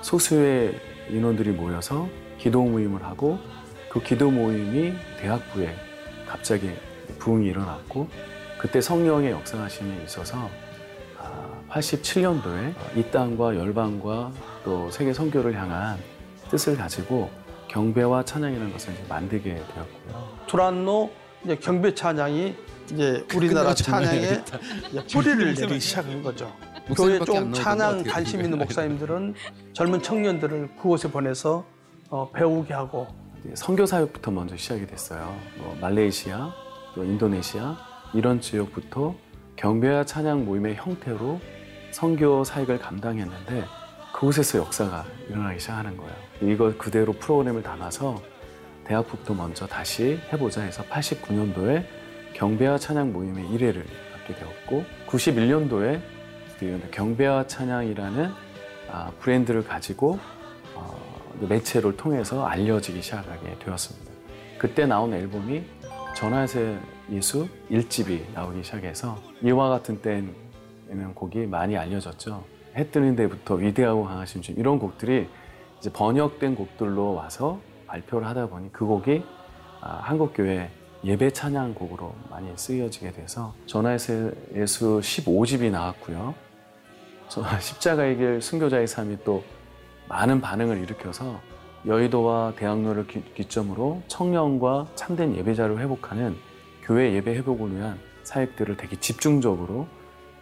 소수의 0.00 0.74
인원들이 1.08 1.52
모여서 1.52 2.08
기도 2.38 2.64
모임을 2.64 3.04
하고 3.04 3.38
그 3.88 4.02
기도 4.02 4.32
모임이 4.32 4.94
대학부에 5.20 5.76
갑자기 6.26 6.72
부흥이 7.20 7.46
일어났고 7.46 8.08
그때 8.58 8.80
성령의 8.80 9.30
역사하심이 9.30 10.02
있어서 10.04 10.50
87년도에 11.70 12.74
이 12.96 13.04
땅과 13.12 13.56
열방과 13.56 14.32
또 14.64 14.90
세계 14.90 15.12
선교를 15.12 15.54
향한 15.54 15.98
뜻을 16.50 16.76
가지고 16.76 17.30
경배와 17.68 18.24
찬양이라는 18.24 18.72
것을 18.72 18.92
만들게 19.08 19.54
되었고요. 19.54 20.32
이제 21.44 21.56
경배 21.56 21.94
찬양이 21.94 22.54
이제 22.92 23.24
우리나라 23.34 23.74
끝나고 23.74 23.74
전화해 23.74 24.44
찬양에. 24.44 24.44
이제 24.90 25.04
뿌리를 25.12 25.54
내리기 25.54 25.80
시작한 25.80 26.22
거죠. 26.22 26.52
교회 26.96 27.18
나오던데 27.18 27.60
찬양 27.60 28.02
관심. 28.04 28.40
있는 28.42 28.58
목사님들은 28.58 29.34
젊은 29.72 30.02
청년들을 30.02 30.76
그곳에 30.76 31.10
보내서 31.10 31.64
어, 32.10 32.30
배우게 32.32 32.74
하고 32.74 33.06
선교 33.54 33.86
사역부터 33.86 34.30
먼저 34.30 34.56
시작이 34.56 34.86
됐어요. 34.86 35.34
뭐 35.56 35.76
말레이시아, 35.80 36.52
또 36.94 37.04
인도네시아 37.04 37.76
이런 38.14 38.40
지역부터 38.40 39.14
경배와 39.56 40.04
찬양 40.04 40.44
모임의 40.44 40.76
형태로 40.76 41.40
선교 41.92 42.44
사역을 42.44 42.78
감당했는데 42.78 43.64
그곳에서 44.12 44.58
역사가 44.58 45.04
일어나기 45.28 45.58
시작하는 45.60 45.96
거예요. 45.96 46.12
이걸 46.42 46.76
그대로 46.76 47.12
프로그램을 47.14 47.62
담아서 47.62 48.20
대학부터 48.84 49.34
먼저 49.34 49.66
다시 49.66 50.18
해보자 50.32 50.62
해서 50.62 50.82
89년도에 50.84 51.84
경배와 52.34 52.78
찬양 52.78 53.12
모임의 53.12 53.44
1회를 53.46 53.84
갖게 54.12 54.34
되었고 54.34 54.84
91년도에 55.06 56.00
경배와 56.90 57.46
찬양이라는 57.46 58.30
아, 58.90 59.10
브랜드를 59.20 59.64
가지고 59.64 60.18
어, 60.74 60.96
매체를 61.48 61.96
통해서 61.96 62.44
알려지기 62.44 63.02
시작하게 63.02 63.58
되었습니다. 63.58 64.12
그때 64.58 64.86
나온 64.86 65.12
앨범이 65.12 65.64
전화세 66.14 66.78
예수 67.10 67.48
1집이 67.70 68.32
나오기 68.34 68.62
시작해서 68.62 69.18
이와 69.42 69.70
같은 69.70 70.00
때에는 70.00 71.14
곡이 71.14 71.46
많이 71.46 71.76
알려졌죠. 71.76 72.44
해 72.76 72.90
뜨는 72.90 73.16
데부터 73.16 73.54
위대하고 73.54 74.04
강하신 74.04 74.42
주 74.42 74.52
이런 74.52 74.78
곡들이 74.78 75.26
이제 75.78 75.90
번역된 75.92 76.54
곡들로 76.54 77.14
와서 77.14 77.60
발표를 77.86 78.26
하다 78.26 78.46
보니 78.46 78.72
그 78.72 78.86
곡이 78.86 79.24
아, 79.80 80.00
한국 80.02 80.32
교회 80.34 80.70
예배 81.04 81.32
찬양 81.32 81.74
곡으로 81.74 82.14
많이 82.30 82.52
쓰여지게 82.54 83.12
돼서 83.12 83.54
전화세 83.66 84.30
예수 84.54 85.00
15집이 85.02 85.70
나왔고요. 85.70 86.34
저 87.28 87.42
십자가의 87.58 88.16
길 88.16 88.42
순교자의 88.42 88.86
삶이 88.86 89.18
또 89.24 89.42
많은 90.08 90.40
반응을 90.40 90.78
일으켜서 90.78 91.40
여의도와 91.86 92.54
대학로를 92.56 93.06
기, 93.08 93.24
기점으로 93.34 94.02
청년과 94.06 94.88
참된 94.94 95.34
예배자를 95.34 95.80
회복하는 95.80 96.36
교회 96.84 97.12
예배 97.14 97.34
회복을 97.36 97.76
위한 97.76 97.98
사역들을 98.22 98.76
되게 98.76 98.94
집중적으로 99.00 99.88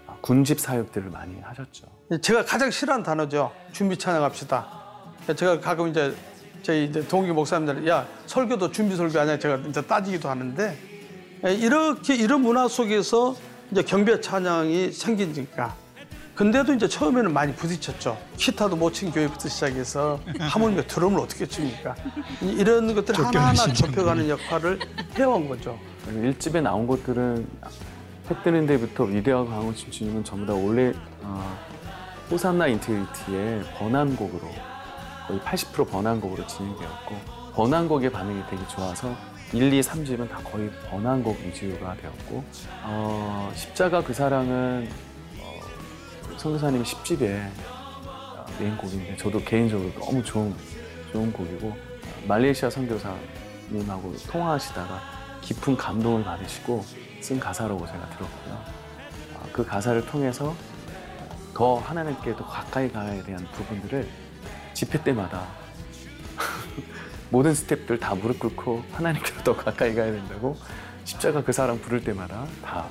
아, 0.07 0.17
군집 0.21 0.61
사역들을 0.61 1.11
많이 1.11 1.41
하셨죠. 1.41 1.87
제가 2.21 2.45
가장 2.45 2.71
싫어하는 2.71 3.03
단어죠. 3.03 3.53
준비 3.73 3.97
찬양합시다. 3.97 4.81
제가 5.37 5.61
가끔 5.61 5.89
이제 5.89 6.15
저희 6.63 6.85
이제 6.87 7.07
동기 7.07 7.33
목사님들 7.33 7.87
야 7.89 8.07
설교도 8.27 8.71
준비 8.73 8.97
설교 8.97 9.19
아니야 9.19 9.39
제가 9.39 9.57
이제 9.69 9.81
따지기도 9.83 10.29
하는데 10.29 10.77
예, 11.47 11.55
이렇게 11.55 12.15
이런 12.15 12.43
문화 12.43 12.69
속에서 12.69 13.35
이제 13.71 13.83
경배 13.83 14.21
찬양이 14.21 14.93
생기니까 14.93 15.75
근데도 16.35 16.73
이제 16.73 16.89
처음에는 16.89 17.33
많이 17.35 17.55
부딪혔죠. 17.55 18.17
기타도 18.39 18.75
못 18.77 18.93
친 18.95 19.11
교회부터 19.11 19.49
시작해서 19.49 20.19
하모니카 20.39 20.83
드럼을 20.87 21.19
어떻게 21.21 21.45
칩니까? 21.47 21.95
이- 22.43 22.53
이런 22.53 22.95
것들 22.95 23.15
하나하나 23.27 23.53
좁혀가는 23.75 24.27
역할을 24.29 24.79
해온 25.19 25.49
거죠. 25.49 25.79
일집에 26.11 26.63
나온 26.63 26.87
것들은 26.87 27.47
해 28.31 28.35
뜨는 28.43 28.67
데부터 28.67 29.05
위대하고 29.05 29.49
강한 29.51 29.75
주님은 29.75 30.25
전부 30.25 30.47
다 30.47 30.55
원래 30.55 30.93
어, 31.23 31.59
호산나 32.31 32.69
인테리티의 32.69 33.63
번안곡으로 33.79 34.49
거의 35.31 35.39
80% 35.41 35.89
번안곡으로 35.89 36.45
진행되었고 36.45 37.15
번안곡의 37.55 38.11
반응이 38.11 38.43
되게 38.51 38.67
좋아서 38.67 39.15
1, 39.53 39.73
2, 39.73 39.81
3집은 39.81 40.29
다 40.29 40.39
거의 40.39 40.71
번안곡 40.91 41.39
위주가 41.41 41.95
되었고 41.95 42.45
어, 42.83 43.53
십자가 43.55 44.03
그 44.03 44.13
사랑은 44.13 44.89
어, 45.39 46.37
선교사님 46.37 46.83
10집의 46.83 47.49
메인 48.59 48.77
곡인데 48.77 49.17
저도 49.17 49.41
개인적으로 49.41 49.93
너무 50.01 50.23
좋은 50.25 50.53
좋은 51.13 51.33
곡이고 51.33 51.69
어, 51.69 51.77
말레이시아 52.27 52.71
선교사님하고 52.71 54.17
통화하시다가 54.29 55.01
깊은 55.43 55.77
감동을 55.77 56.25
받으시고 56.25 56.85
쓴 57.21 57.39
가사라고 57.39 57.87
제가 57.87 58.11
들었고요. 58.11 58.55
아, 59.37 59.47
그 59.53 59.65
가사를 59.65 60.05
통해서 60.07 60.55
더 61.55 61.77
하나님께 61.77 62.35
더 62.37 62.45
가까이 62.45 62.91
가야 62.91 63.23
대한 63.23 63.45
부분들을 63.53 64.09
집회 64.75 65.03
때마다 65.03 65.47
모든 67.31 67.53
스탭들 67.53 68.01
다 68.01 68.15
무릎 68.15 68.39
꿇고 68.39 68.85
하나님께로 68.93 69.43
더 69.43 69.57
가까이 69.57 69.95
가야 69.95 70.13
된다고 70.13 70.57
십자가 71.05 71.43
그 71.43 71.53
사람 71.53 71.81
부를 71.81 72.03
때마다 72.03 72.47
다 72.63 72.89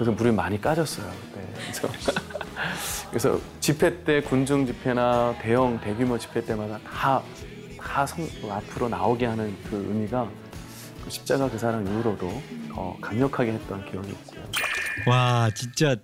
그래서 0.00 0.12
물이 0.12 0.32
많이 0.32 0.58
까졌어요. 0.58 1.12
그때. 1.30 1.46
그래서, 1.54 1.88
그래서 3.10 3.40
집회 3.60 4.02
때 4.02 4.22
군중 4.22 4.64
집회나 4.64 5.36
대형 5.42 5.78
대규모 5.78 6.18
집회 6.18 6.42
때마다 6.42 6.78
다, 6.78 7.22
다 7.78 8.06
성, 8.06 8.26
앞으로 8.50 8.88
나오게 8.88 9.26
하는 9.26 9.54
그 9.64 9.76
의미가 9.76 10.26
그 11.04 11.10
십자가 11.10 11.50
그 11.50 11.58
사람 11.58 11.86
이후로도 11.86 12.42
더 12.72 12.96
강력하게 13.02 13.52
했던 13.52 13.90
기억이 13.90 14.08
있고요. 14.08 14.42
와 15.06 15.50
진짜 15.54 15.96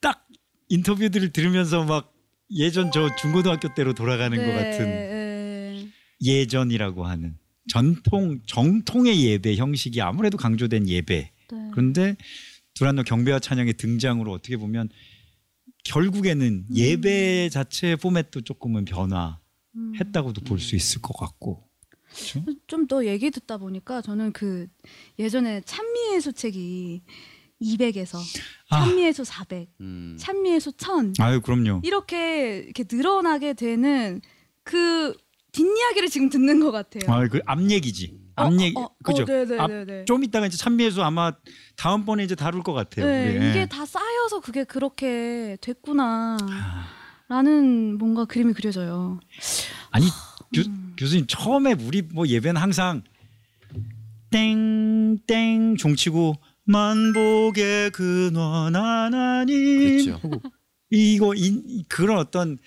딱 0.00 0.26
인터뷰들을 0.68 1.32
들으면서 1.32 1.84
막 1.84 2.13
예전 2.54 2.90
저 2.92 3.14
중고등학교 3.16 3.74
때로 3.74 3.94
돌아가는 3.94 4.36
것 4.36 4.44
같은 4.44 4.84
네. 4.86 5.88
예전이라고 6.22 7.04
하는 7.04 7.36
전통 7.68 8.40
정통의 8.46 9.24
예배 9.24 9.56
형식이 9.56 10.00
아무래도 10.00 10.36
강조된 10.36 10.88
예배. 10.88 11.14
네. 11.52 11.70
그런데 11.72 12.16
두란노 12.74 13.02
경배와 13.02 13.38
찬양의 13.38 13.74
등장으로 13.74 14.32
어떻게 14.32 14.56
보면 14.56 14.88
결국에는 15.84 16.46
음. 16.46 16.66
예배 16.74 17.50
자체의 17.50 17.96
포맷도 17.96 18.42
조금은 18.42 18.84
변화했다고도 18.84 20.42
음. 20.42 20.44
볼수 20.44 20.76
있을 20.76 21.00
것 21.02 21.16
같고. 21.16 21.68
그렇죠? 22.14 22.44
좀더 22.66 23.06
얘기 23.06 23.30
듣다 23.30 23.58
보니까 23.58 24.00
저는 24.00 24.32
그 24.32 24.68
예전에 25.18 25.62
찬미의 25.62 26.20
수책이 26.20 27.02
200에서 27.62 28.18
아. 28.70 28.84
찬미의 28.84 29.12
수 29.12 29.24
400, 29.24 29.68
음. 29.80 30.16
찬미의 30.18 30.60
수1000 30.60 31.20
아유 31.20 31.40
그럼요. 31.40 31.80
이렇게 31.84 32.58
이렇게 32.58 32.84
늘어나게 32.90 33.54
되는 33.54 34.20
그 34.62 35.14
뒷이야기를 35.52 36.08
지금 36.08 36.28
듣는 36.30 36.60
것 36.60 36.72
같아요. 36.72 37.02
아 37.12 37.26
그 37.28 37.40
앞 37.46 37.70
얘기지. 37.70 38.18
어, 38.36 38.46
앞얘기 38.46 38.74
어, 38.76 38.82
어, 38.82 38.88
그죠? 39.04 39.22
어, 39.22 39.26
네네네네. 39.26 40.00
앞- 40.00 40.06
좀 40.06 40.24
이따가 40.24 40.46
이제 40.46 40.56
찬미에서 40.56 41.02
아마 41.04 41.32
다음번에 41.76 42.24
이제 42.24 42.34
다룰 42.34 42.64
것 42.64 42.72
같아요. 42.72 43.06
네, 43.06 43.36
우리. 43.36 43.50
이게 43.50 43.60
예. 43.60 43.66
다 43.66 43.86
쌓여서 43.86 44.40
그게 44.40 44.64
그렇게 44.64 45.56
됐구나. 45.60 46.36
아. 46.42 46.86
라는 47.28 47.96
뭔가 47.96 48.24
그림이 48.24 48.52
그려져요. 48.52 49.20
아니 49.90 50.06
교, 50.52 50.62
음. 50.66 50.94
교 50.98 51.06
수님 51.06 51.26
처음에 51.28 51.74
우리 51.74 52.02
뭐 52.02 52.26
예배는 52.26 52.60
항상 52.60 53.02
땡땡 54.30 55.76
종치고 55.76 56.34
만복의 56.64 57.90
근원 57.90 58.74
하나님 58.76 60.04
그렇죠. 60.04 60.20
이거 60.90 61.34
이, 61.34 61.62
이- 61.66 61.84
그런 61.88 62.18
어떤 62.18 62.58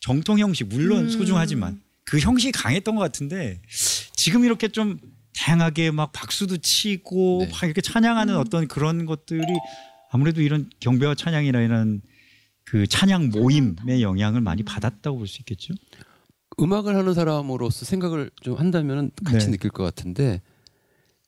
정통 0.00 0.38
형식 0.38 0.68
물론 0.68 1.04
음. 1.04 1.10
소중하지만 1.10 1.80
그 2.04 2.18
형식이 2.18 2.52
강했던 2.52 2.94
것 2.94 3.00
같은데 3.02 3.60
지금 4.16 4.44
이렇게 4.44 4.68
좀 4.68 4.98
다양하게 5.36 5.90
막 5.90 6.12
박수도 6.12 6.58
치고 6.58 7.44
네. 7.46 7.50
막 7.52 7.62
이렇게 7.64 7.80
찬양하는 7.80 8.34
음. 8.34 8.40
어떤 8.40 8.68
그런 8.68 9.06
것들이 9.06 9.42
아무래도 10.10 10.42
이런 10.42 10.68
경배와 10.80 11.14
찬양이나 11.14 11.60
이런 11.60 12.02
그 12.64 12.86
찬양 12.86 13.30
모임의 13.30 14.02
영향을 14.02 14.40
많이 14.40 14.62
받았다고 14.62 15.18
볼 15.18 15.26
수 15.26 15.38
있겠죠. 15.40 15.74
음악을 16.60 16.94
하는 16.96 17.14
사람으로서 17.14 17.84
생각을 17.86 18.30
좀 18.42 18.54
한다면 18.58 19.10
같이 19.24 19.46
네. 19.46 19.52
느낄 19.52 19.70
것 19.70 19.82
같은데 19.84 20.42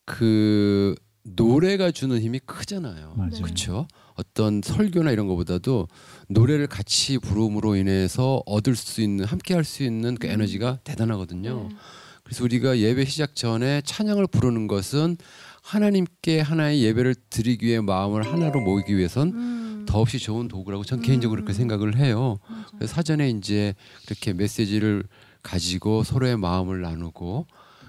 그 0.04 0.94
노래가 1.24 1.90
주는 1.90 2.20
힘이 2.20 2.40
크잖아요. 2.40 3.14
맞아요. 3.16 3.42
그렇죠? 3.42 3.86
어떤 4.14 4.60
설교나 4.62 5.10
이런 5.12 5.26
것보다도 5.28 5.88
노래를 6.28 6.66
같이 6.66 7.18
부름으로 7.18 7.76
인해서 7.76 8.42
얻을 8.46 8.76
수 8.76 9.00
있는 9.00 9.24
함께 9.24 9.54
할 9.54 9.64
수 9.64 9.82
있는 9.84 10.16
그 10.16 10.26
에너지가 10.26 10.80
대단하거든요. 10.84 11.68
네. 11.68 11.76
그래서 12.24 12.44
우리가 12.44 12.78
예배 12.78 13.04
시작 13.04 13.34
전에 13.36 13.82
찬양을 13.84 14.26
부르는 14.26 14.66
것은 14.66 15.16
하나님께 15.62 16.40
하나의 16.40 16.82
예배를 16.82 17.14
드리기 17.30 17.66
위해 17.66 17.80
마음을 17.80 18.22
하나로 18.26 18.60
모이기 18.60 18.96
위해선 18.96 19.28
음. 19.28 19.86
더없이 19.86 20.18
좋은 20.18 20.48
도구라고 20.48 20.84
전 20.84 21.00
개인적으로 21.00 21.40
그렇게 21.42 21.56
생각을 21.56 21.96
해요. 21.96 22.38
그래서 22.76 22.94
사전에 22.94 23.30
이제 23.30 23.74
그렇게 24.06 24.32
메시지를 24.32 25.04
가지고 25.42 26.02
서로의 26.04 26.36
마음을 26.36 26.80
나누고 26.80 27.46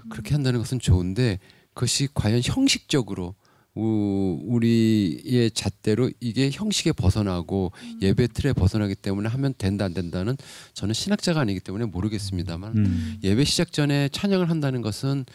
그렇게 0.10 0.34
한다는 0.34 0.60
것은 0.60 0.80
좋은데 0.80 1.40
그것이 1.74 2.08
과연 2.14 2.42
형식적으로 2.44 3.36
우- 3.76 4.40
우리의 4.46 5.50
잣대로 5.52 6.12
이게 6.20 6.52
형식에 6.54 6.92
벗어나고 6.92 7.72
예배 8.02 8.28
틀에 8.28 8.54
벗어나기 8.54 8.94
때문에 8.94 9.28
하면 9.30 9.54
된다 9.58 9.86
안 9.86 9.94
된다는 9.96 10.38
저는 10.74 10.94
신학자가 10.94 11.40
아니기 11.40 11.60
때문에 11.60 11.86
모르겠습니다만 11.86 12.78
음. 12.78 13.20
예배 13.24 13.44
시작 13.46 13.72
전에 13.72 14.10
찬양을 14.10 14.50
한다는 14.50 14.82
것은 14.84 15.26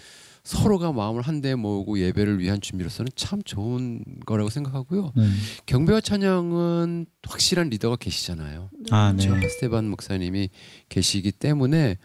서로가 0.44 0.92
마음을 0.92 1.20
한데 1.22 1.56
모으고 1.56 1.98
예배를 1.98 2.38
위한 2.38 2.60
준비로서는 2.60 3.10
참 3.16 3.42
좋은 3.42 4.02
거라고 4.24 4.48
생각하고요. 4.48 5.12
네. 5.16 5.28
경배와 5.66 6.00
찬양은 6.00 7.06
확실한 7.24 7.68
리더가 7.70 7.96
계시잖아요. 7.96 8.70
아, 8.90 9.12
네. 9.14 9.26
그렇죠? 9.26 9.48
스테반 9.48 9.90
목사님이 9.90 10.48
계시기 10.88 11.32
때문에 11.32 11.98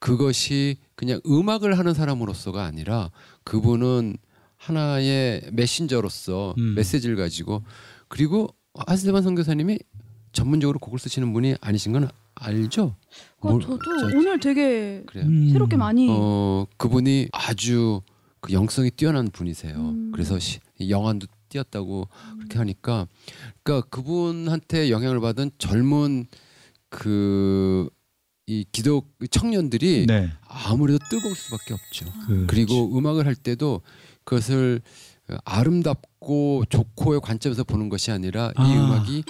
그것이 0.00 0.76
그냥 0.96 1.20
음악을 1.26 1.78
하는 1.78 1.94
사람으로서가 1.94 2.64
아니라 2.64 3.10
그분은 3.44 4.16
하나의 4.56 5.42
메신저로서 5.52 6.54
음. 6.58 6.74
메시지를 6.74 7.16
가지고 7.16 7.62
그리고 8.08 8.48
하스테반 8.86 9.22
선교사님이 9.22 9.78
전문적으로 10.32 10.78
곡을 10.78 10.98
쓰시는 10.98 11.32
분이 11.32 11.56
아니신 11.60 11.92
건 11.92 12.08
알죠? 12.34 12.94
그 13.40 13.48
뭘- 13.48 13.60
저도 13.60 13.78
저- 14.00 14.06
오늘 14.16 14.38
되게. 14.40 15.02
음. 15.16 15.50
새롭게 15.52 15.76
많이 15.76 16.06
어 16.10 16.66
그분이 16.76 17.28
아주 17.32 18.00
그 18.40 18.52
영성이 18.52 18.90
뛰어난 18.90 19.28
분이세요. 19.30 19.74
음. 19.76 20.10
그래서 20.12 20.38
시, 20.38 20.60
영안도 20.88 21.26
뛰었다고 21.48 22.08
그렇게 22.38 22.58
하니까 22.58 23.06
그러니까 23.62 23.88
그분한테 23.90 24.90
영향을 24.90 25.20
받은 25.20 25.50
젊은 25.58 26.26
그 26.88 27.88
이 28.48 28.64
기독 28.72 29.08
청년들이 29.30 30.06
네. 30.08 30.28
아무래도 30.52 30.98
뜨거울 31.10 31.34
수밖에 31.34 31.74
없죠. 31.74 32.06
그, 32.26 32.46
그리고 32.46 32.96
음악을 32.96 33.26
할 33.26 33.34
때도 33.34 33.80
그것을 34.24 34.80
아름답고 35.44 36.64
좋고의 36.68 37.20
관점에서 37.20 37.64
보는 37.64 37.88
것이 37.88 38.10
아니라 38.10 38.48
이 38.50 38.60
아. 38.60 38.64
음악이 38.84 39.24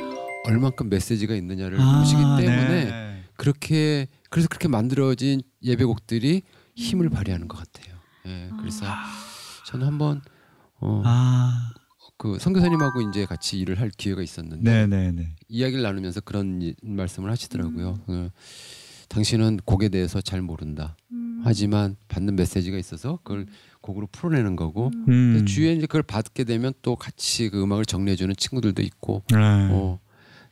얼만큼 0.45 0.89
메시지가 0.89 1.35
있느냐를 1.37 1.81
아, 1.81 1.99
보시기 1.99 2.21
때문에 2.21 2.85
네. 2.85 3.25
그렇게 3.37 4.09
그래서 4.31 4.49
그렇게 4.49 4.69
만들어진 4.69 5.43
예배곡들이 5.63 6.43
힘을 6.75 7.11
발휘하는 7.11 7.49
것 7.49 7.59
같아요. 7.59 7.97
예, 8.27 8.51
그래서 8.59 8.85
저는 9.67 9.87
한번 9.87 10.23
어, 10.81 11.03
아, 11.05 11.73
그 12.17 12.39
선교사님하고 12.41 13.03
이제 13.03 13.25
같이 13.27 13.59
일을 13.59 13.81
할 13.81 13.91
기회가 13.91 14.23
있었는데 14.23 14.71
네, 14.71 14.87
네, 14.87 15.13
네. 15.13 15.37
이야기를 15.49 15.83
나누면서 15.83 16.21
그런 16.23 16.61
이- 16.63 16.75
말씀을 16.83 17.31
하시더라고요. 17.31 17.99
어, 18.07 18.29
당신은 19.13 19.61
곡에 19.67 19.91
대해서 19.91 20.23
잘 20.23 20.41
모른다. 20.41 20.97
음. 21.11 21.43
하지만 21.45 21.97
받는 22.09 22.35
메시지가 22.35 22.79
있어서 22.79 23.19
그걸 23.23 23.47
곡으로 23.83 24.09
풀어내는 24.11 24.57
거고 24.57 24.91
음. 25.09 25.35
근데 25.35 25.45
주위에 25.45 25.73
이제 25.73 25.87
그걸 25.87 26.03
받게 26.03 26.45
되면 26.45 26.73
또 26.81 26.97
같이 26.97 27.51
그 27.51 27.63
음악을 27.63 27.85
정리해주는 27.85 28.35
친구들도 28.37 28.81
있고 28.83 29.23
네. 29.29 29.37
어, 29.39 30.01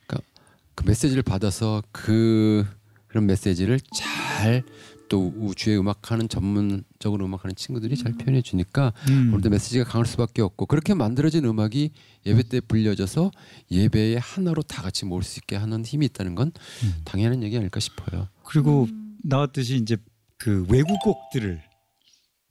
그러니까 0.05 0.27
그 0.75 0.83
메시지를 0.85 1.23
받아서 1.23 1.81
그 1.91 2.63
그런 3.07 3.25
메시지를 3.25 3.79
잘 3.93 4.63
또 5.11 5.33
우주의 5.35 5.77
음악하는 5.77 6.29
전문적으로 6.29 7.25
음악하는 7.25 7.53
친구들이 7.53 7.97
잘 7.97 8.13
표현해 8.13 8.41
주니까 8.41 8.93
음. 9.09 9.31
오늘도 9.33 9.49
메시지가 9.49 9.83
강할 9.83 10.05
수밖에 10.05 10.41
없고 10.41 10.67
그렇게 10.67 10.93
만들어진 10.93 11.43
음악이 11.43 11.91
예배 12.25 12.43
때 12.43 12.61
불려져서 12.61 13.29
예배의 13.69 14.17
하나로 14.21 14.61
다 14.61 14.81
같이 14.81 15.03
모을 15.03 15.21
수 15.21 15.39
있게 15.39 15.57
하는 15.57 15.83
힘이 15.83 16.05
있다는 16.05 16.35
건 16.35 16.53
음. 16.83 17.01
당연한 17.03 17.43
얘기 17.43 17.57
아닐까 17.57 17.81
싶어요. 17.81 18.29
그리고 18.45 18.87
음. 18.89 19.17
나왔듯이 19.21 19.75
이제 19.75 19.97
그 20.37 20.65
외국 20.69 20.97
곡들을 21.01 21.61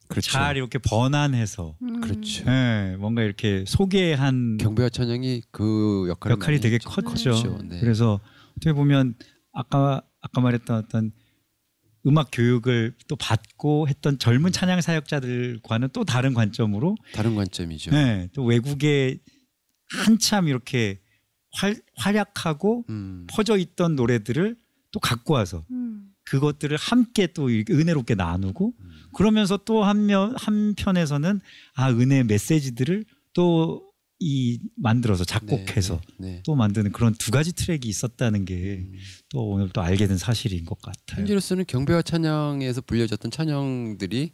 그렇죠. 0.09 0.31
잘 0.31 0.59
이렇게 0.59 0.79
번안해서 0.79 1.77
음. 1.81 2.03
그렇죠. 2.03 2.45
네, 2.45 2.95
뭔가 2.99 3.23
이렇게 3.23 3.65
소개한 3.67 4.59
경배와 4.59 4.91
찬양이 4.91 5.41
그 5.51 6.09
역할을 6.11 6.37
역할이 6.37 6.61
되게 6.61 6.75
했죠. 6.75 6.91
컸죠. 6.91 7.31
그렇죠. 7.31 7.59
네. 7.63 7.81
그래서 7.81 8.21
어떻게 8.59 8.75
보면 8.75 9.15
아까 9.55 10.03
아까 10.21 10.41
말했던 10.43 10.77
어떤 10.77 11.13
음악 12.07 12.29
교육을 12.33 12.95
또 13.09 13.17
받고 13.17 13.89
했던 13.89 14.19
젊은 14.19 14.53
찬양 14.53 14.81
사역자들과는 14.81 15.91
또 15.93 16.05
다른 16.05 16.35
관점으로 16.35 16.97
다른 17.13 17.35
관점이죠. 17.35 17.91
네, 17.91 18.29
또 18.33 18.45
외국에 18.45 19.19
한참 19.91 20.49
이렇게 20.49 21.01
활, 21.53 21.77
활약하고 21.97 22.85
음. 22.89 23.27
퍼져 23.29 23.59
있던 23.59 23.97
노래들을 23.97 24.57
또 24.93 25.01
갖고 25.01 25.35
와서 25.35 25.65
음. 25.71 26.11
그것들을 26.25 26.77
함께 26.77 27.27
또 27.27 27.51
이렇게 27.51 27.73
은혜롭게 27.73 28.15
나누고 28.15 28.75
그러면서 29.15 29.57
또 29.57 29.83
한면 29.83 30.35
한편에서는 30.39 31.41
아 31.75 31.91
은혜 31.91 32.23
메시지들을 32.23 33.05
또 33.33 33.90
이 34.23 34.59
만들어서 34.77 35.25
작곡해서 35.25 35.99
네, 36.19 36.27
네. 36.33 36.43
또 36.45 36.55
만드는 36.55 36.93
그런 36.93 37.15
두 37.15 37.31
가지 37.31 37.53
트랙이 37.55 37.81
있었다는 37.87 38.45
게또 38.45 38.77
음. 38.77 38.93
오늘 39.35 39.71
또 39.71 39.81
알게 39.81 40.07
된 40.07 40.19
사실인 40.19 40.67
것 40.67 40.79
같아요. 40.83 41.21
현재로서는 41.23 41.65
경배와 41.67 42.03
찬양에서 42.03 42.83
불려졌던 42.83 43.31
찬양들이 43.31 44.33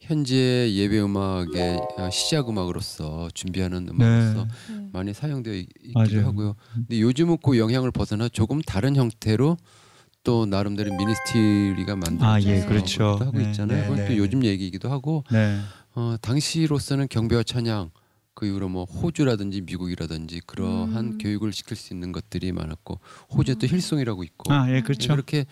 현재 0.00 0.72
예배 0.72 1.00
음악의 1.02 1.76
어, 1.98 2.08
시작 2.10 2.48
음악으로서 2.48 3.28
준비하는 3.34 3.88
음악으로서 3.90 4.46
네. 4.70 4.88
많이 4.92 5.12
사용되어 5.12 5.52
있- 5.54 5.68
있기도 5.82 5.92
맞아요. 5.98 6.26
하고요. 6.26 6.56
근데 6.72 7.00
요즘은 7.00 7.38
그 7.44 7.58
영향을 7.58 7.90
벗어나 7.90 8.28
조금 8.30 8.62
다른 8.62 8.96
형태로 8.96 9.58
또 10.24 10.46
나름대로 10.46 10.94
미니스트리가 10.96 11.96
만들어져서 11.96 12.26
아, 12.26 12.40
예, 12.42 12.60
그렇죠. 12.64 13.16
하고 13.20 13.36
네, 13.38 13.50
있잖아요. 13.50 13.76
네, 13.78 13.82
그건 13.82 13.96
네, 13.98 14.04
또 14.06 14.12
네. 14.12 14.18
요즘 14.18 14.44
얘기이기도 14.44 14.88
하고 14.90 15.24
네. 15.30 15.58
어, 15.94 16.16
당시로서는 16.22 17.08
경배와 17.08 17.42
찬양 17.42 17.90
그 18.38 18.46
이후로 18.46 18.68
뭐 18.68 18.84
호주라든지 18.84 19.62
미국이라든지 19.62 20.42
그러한 20.46 20.96
음. 20.96 21.18
교육을 21.18 21.52
시킬 21.52 21.76
수 21.76 21.92
있는 21.92 22.12
것들이 22.12 22.52
많았고 22.52 23.00
호주에 23.32 23.56
또 23.56 23.66
힐송이라고 23.66 24.22
있고 24.22 24.52
아, 24.52 24.72
예, 24.72 24.80
그렇죠. 24.80 25.08
그렇게 25.08 25.44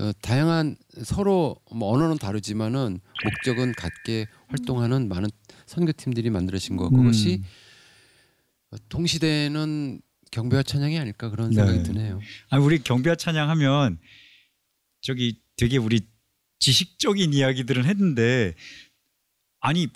어, 0.00 0.10
다양한 0.20 0.76
서로 1.04 1.54
뭐 1.72 1.94
언어는 1.94 2.18
다르지만은 2.18 2.98
목적은 3.22 3.74
같게 3.74 4.26
활동하는 4.48 5.08
많은 5.08 5.30
선교팀들이 5.66 6.30
만들어진 6.30 6.76
거 6.76 6.88
그것이 6.88 7.36
음. 7.36 7.44
어, 8.72 8.76
동시대에는 8.88 10.00
경배와 10.32 10.64
찬양이 10.64 10.98
아닐까 10.98 11.30
그런 11.30 11.50
네. 11.50 11.54
생각이 11.54 11.84
드네요. 11.84 12.18
아, 12.50 12.58
우리 12.58 12.82
경배와 12.82 13.14
찬양하면 13.14 14.00
저기 15.02 15.40
되게 15.56 15.76
우리 15.76 16.00
지식적인 16.58 17.32
이야기들은 17.32 17.84
했는데 17.84 18.56
아니 19.60 19.86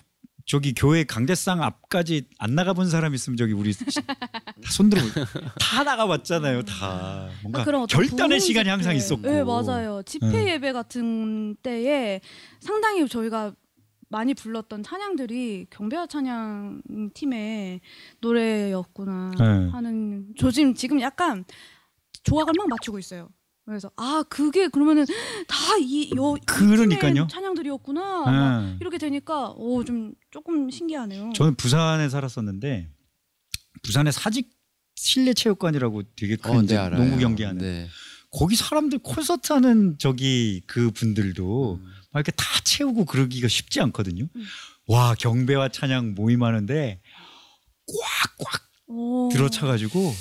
저기 0.49 0.73
교회 0.73 1.03
강대상 1.03 1.61
앞까지 1.61 2.23
안 2.39 2.55
나가본 2.55 2.89
사람 2.89 3.13
있으면 3.13 3.37
저기 3.37 3.53
우리 3.53 3.71
다 3.71 4.71
손 4.71 4.89
들어 4.89 4.99
다 5.59 5.83
나가봤잖아요 5.83 6.63
다 6.63 7.29
뭔가 7.43 7.61
아, 7.61 7.85
결단의 7.85 8.39
시간이 8.39 8.63
집회. 8.65 8.69
항상 8.71 8.95
있었고 8.95 9.21
네 9.21 9.43
맞아요. 9.43 10.01
집회 10.03 10.27
네. 10.27 10.53
예배 10.53 10.71
같은 10.73 11.55
때에 11.61 12.19
상당히 12.59 13.07
저희가 13.07 13.53
많이 14.09 14.33
불렀던 14.33 14.81
찬양들이 14.81 15.67
경배와 15.69 16.07
찬양 16.07 16.81
팀의 17.13 17.81
노래였구나 18.21 19.31
네. 19.37 19.69
하는 19.69 20.33
저 20.35 20.49
지금 20.49 20.73
지금 20.73 20.99
약간 20.99 21.45
조각을 22.23 22.53
막 22.57 22.69
맞추고 22.69 22.97
있어요. 22.97 23.29
그래서 23.69 23.91
아 23.97 24.23
그게 24.27 24.67
그러면은 24.67 25.05
다 25.47 25.77
이요 25.79 26.33
그러니까요. 26.47 27.27
찬양들이었구나 27.27 28.01
막 28.25 28.61
네. 28.65 28.77
이렇게 28.81 28.97
되니까 28.97 29.51
오 29.55 29.83
좀 29.83 30.13
조금 30.31 30.71
신기하네요. 30.71 31.31
저는 31.35 31.53
부산에 31.55 32.09
살았었는데 32.09 32.89
부산에 33.83 34.11
사직 34.11 34.49
실내 34.95 35.33
체육관이라고 35.35 36.01
되게 36.15 36.35
큰 36.35 36.51
어, 36.51 36.61
네. 36.63 36.89
농구 36.97 37.19
경기하는 37.19 37.59
네. 37.59 37.87
거기 38.31 38.55
사람들 38.55 38.99
콘서트 38.99 39.53
하는 39.53 39.97
저기 39.99 40.61
그 40.65 40.89
분들도 40.91 41.75
음. 41.75 41.85
막 42.11 42.19
이렇게 42.19 42.31
다 42.31 42.43
채우고 42.63 43.05
그러기가 43.05 43.47
쉽지 43.47 43.79
않거든요. 43.81 44.27
음. 44.35 44.45
와 44.87 45.13
경배와 45.13 45.69
찬양 45.69 46.15
모임하는데 46.15 47.01
꽉꽉 47.87 48.61
오. 48.87 49.29
들어차가지고 49.31 50.09
아 50.09 50.13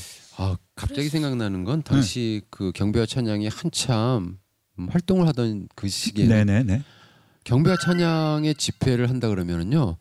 갑자기 0.78 1.08
생각나는 1.08 1.64
건 1.64 1.82
당시 1.82 2.42
그 2.50 2.70
경배와 2.72 3.04
찬양이 3.06 3.48
한참 3.48 4.38
음, 4.78 4.88
활동을 4.90 5.26
하던 5.28 5.68
그 5.74 5.88
시기에는 5.88 6.46
네네네. 6.46 6.82
경배와 7.44 7.76
찬양의 7.84 8.54
집회를 8.54 9.10
한다 9.10 9.28
그러면은요 9.28 9.96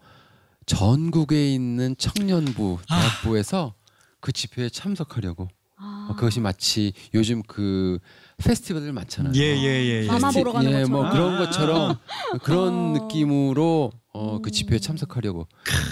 전국에 0.68 1.52
있는 1.54 1.96
청년부 1.98 2.78
아. 2.90 3.00
대학부에서 3.00 3.74
그 4.20 4.32
집회에 4.32 4.70
참석하려고 4.70 5.48
아. 5.78 6.10
어, 6.12 6.16
그것이 6.16 6.40
마치 6.42 6.94
요즘 7.14 7.42
그 7.44 7.98
페스티벌들 8.38 8.92
많잖아요. 8.94 9.34
예예예. 9.34 10.04
예, 10.04 10.08
마마 10.08 10.30
페스티- 10.30 10.34
보러 10.40 10.52
가는 10.54 10.70
예, 10.72 10.84
것처럼. 10.84 10.92
뭐 10.92 11.10
그런 11.12 11.38
것처럼 11.40 11.98
그런 12.44 12.74
어. 12.74 12.94
느낌으로 13.00 13.92
어, 14.14 14.42
그 14.42 14.50
음. 14.50 14.52
집회에 14.52 14.80
참석하려고 14.80 15.48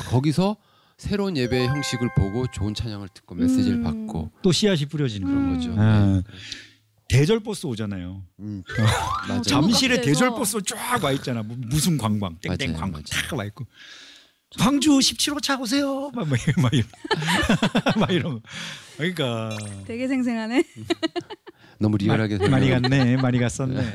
거기서 0.09 0.57
새로운 0.97 1.35
예배 1.35 1.67
형식을 1.67 2.09
보고 2.15 2.47
좋은 2.47 2.73
찬양을 2.73 3.09
듣고 3.13 3.35
메시지를 3.35 3.77
음. 3.79 3.83
받고 3.83 4.31
또 4.41 4.51
씨앗이 4.51 4.85
뿌려지는 4.85 5.27
그런 5.27 5.43
음. 5.49 5.55
거죠. 5.55 5.75
아. 5.77 6.21
네. 6.25 6.37
대절 7.07 7.39
버스 7.41 7.67
오잖아요. 7.67 8.23
음, 8.39 8.63
어, 8.79 9.27
맞아요. 9.27 9.41
잠실에. 9.43 10.01
대절 10.01 10.31
버스 10.31 10.57
쫙 10.63 11.03
와 11.03 11.11
있잖아. 11.11 11.43
무- 11.43 11.55
무슨 11.57 11.97
관광 11.97 12.35
땡땡 12.41 12.71
맞아요, 12.71 12.81
관광. 12.81 13.03
쫙 13.03 13.33
와 13.37 13.45
있고. 13.45 13.65
광주 14.57 14.89
17호 14.91 15.41
차 15.43 15.57
오세요. 15.59 16.09
막, 16.15 16.27
막, 16.27 16.39
막, 16.57 16.73
이런, 16.73 16.87
막 17.99 18.11
이런 18.11 18.33
거. 18.35 18.41
그러니까 18.97 19.49
되게 19.85 20.07
생생하네. 20.07 20.63
너무 21.77 21.97
리얼하게 21.97 22.37
많이. 22.47 22.69
갔네, 22.69 23.17
많이 23.17 23.37
갔었네. 23.37 23.91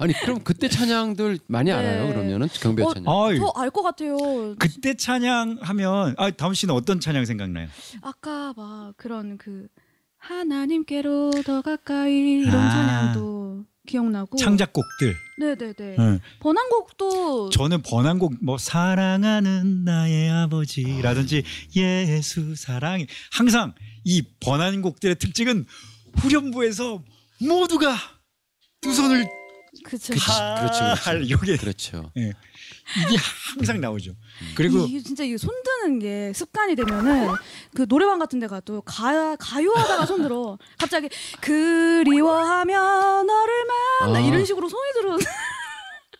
아니 0.00 0.12
그럼 0.14 0.40
그때 0.42 0.68
찬양들 0.68 1.38
많이 1.46 1.70
네. 1.70 1.76
알아요? 1.76 2.08
그러면은 2.08 2.48
경배 2.48 2.82
어, 2.82 2.94
찬양. 2.94 3.12
아이, 3.12 3.38
저알것 3.38 3.82
같아요. 3.84 4.16
그때 4.58 4.94
찬양 4.94 5.58
하면 5.60 6.14
아 6.18 6.30
다음 6.30 6.54
씨는 6.54 6.74
어떤 6.74 7.00
찬양 7.00 7.24
생각나요? 7.24 7.68
아까 8.02 8.52
막 8.56 8.94
그런 8.96 9.38
그 9.38 9.66
하나님께로 10.18 11.30
더 11.44 11.62
가까이 11.62 12.40
이런 12.42 12.54
아. 12.54 12.70
찬양도 12.70 13.64
기억나고. 13.86 14.36
창작곡들. 14.36 15.16
네네네. 15.38 15.96
응. 15.98 16.20
번안곡도 16.40 17.50
저는 17.50 17.82
번안곡 17.82 18.34
뭐 18.42 18.58
사랑하는 18.58 19.84
나의 19.84 20.30
아버지라든지 20.30 21.42
예수 21.74 22.54
사랑해 22.54 23.06
항상 23.32 23.74
이 24.04 24.22
번안곡들의 24.40 25.16
특징은 25.16 25.64
후렴부에서 26.16 27.02
모두가 27.40 27.96
두 28.80 28.92
손을 28.92 29.26
그쵸. 29.84 30.12
그치, 30.12 30.26
그렇죠, 30.26 30.78
그렇죠. 30.78 30.84
할 31.10 31.30
요게 31.30 31.56
그렇죠. 31.56 32.10
이게 32.16 33.16
항상 33.56 33.80
나오죠. 33.80 34.12
그리고 34.54 34.78
이게 34.86 35.00
진짜 35.00 35.24
이게 35.24 35.36
손 35.36 35.50
드는 35.62 35.98
게 35.98 36.32
습관이 36.34 36.74
되면은 36.76 37.28
그 37.74 37.86
노래방 37.86 38.18
같은 38.18 38.38
데 38.38 38.46
가도 38.46 38.80
가, 38.82 39.36
가요하다가 39.36 40.06
손 40.06 40.22
들어. 40.22 40.58
갑자기 40.78 41.08
그리워하면 41.40 43.26
너를 43.26 43.54
만나 44.00 44.18
아. 44.18 44.20
이런 44.22 44.44
식으로 44.44 44.68
손이 44.68 44.92
들어. 45.00 45.18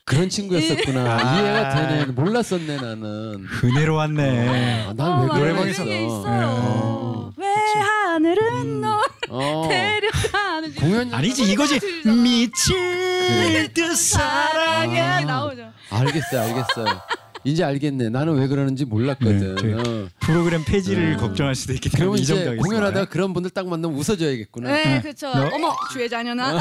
그런 0.04 0.28
친구였었구나. 0.28 1.18
아. 1.18 1.40
이해가 1.40 1.74
되네. 1.74 2.04
몰랐었네 2.12 2.76
나는. 2.76 3.46
그네로 3.60 3.94
왔네. 3.94 4.84
아, 4.86 4.88
어, 4.90 4.94
난왜 4.94 5.26
맞아요. 5.26 5.44
노래방에서- 5.54 5.82
이게 5.82 5.84
네. 5.84 6.06
있어요. 6.06 7.32
왜 7.36 7.46
하늘은 7.54 8.80
너 8.80 9.02
어. 9.30 9.68
데려가는 9.68 10.74
공연 10.74 11.12
아니지 11.14 11.44
이거지. 11.52 11.78
미칠 12.04 13.72
듯 13.74 13.96
사랑해 13.96 15.00
아. 15.00 15.20
나오죠. 15.20 15.70
알겠어요, 15.90 16.40
알겠어요. 16.40 17.00
이제 17.44 17.62
알겠네. 17.64 18.08
나는 18.10 18.34
왜 18.34 18.46
그러는지 18.48 18.84
몰랐거든. 18.84 19.54
네, 19.54 19.60
저희 19.60 19.72
어. 19.74 20.08
프로그램 20.20 20.64
폐지를 20.64 21.12
음. 21.12 21.16
걱정할 21.18 21.54
수도 21.54 21.72
있기 21.72 21.88
때문에 21.88 21.98
그러면 22.04 22.18
이 22.20 22.26
정도 22.26 22.40
이제 22.42 22.48
하겠습니다. 22.50 22.68
공연하다가 22.68 23.06
그런 23.10 23.32
분들 23.32 23.50
딱 23.52 23.66
만나면 23.68 23.96
웃어줘야겠구나. 23.96 24.70
네, 24.72 25.00
그렇죠. 25.00 25.28
너- 25.32 25.48
어머, 25.54 25.74
주의 25.92 26.08
자녀나. 26.10 26.58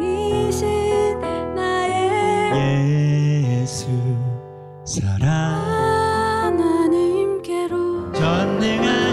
이신 0.00 1.20
나의 1.54 3.44
예수 3.62 3.86
사랑 4.86 5.30
하나님께로 6.42 8.12
전능하 8.12 9.05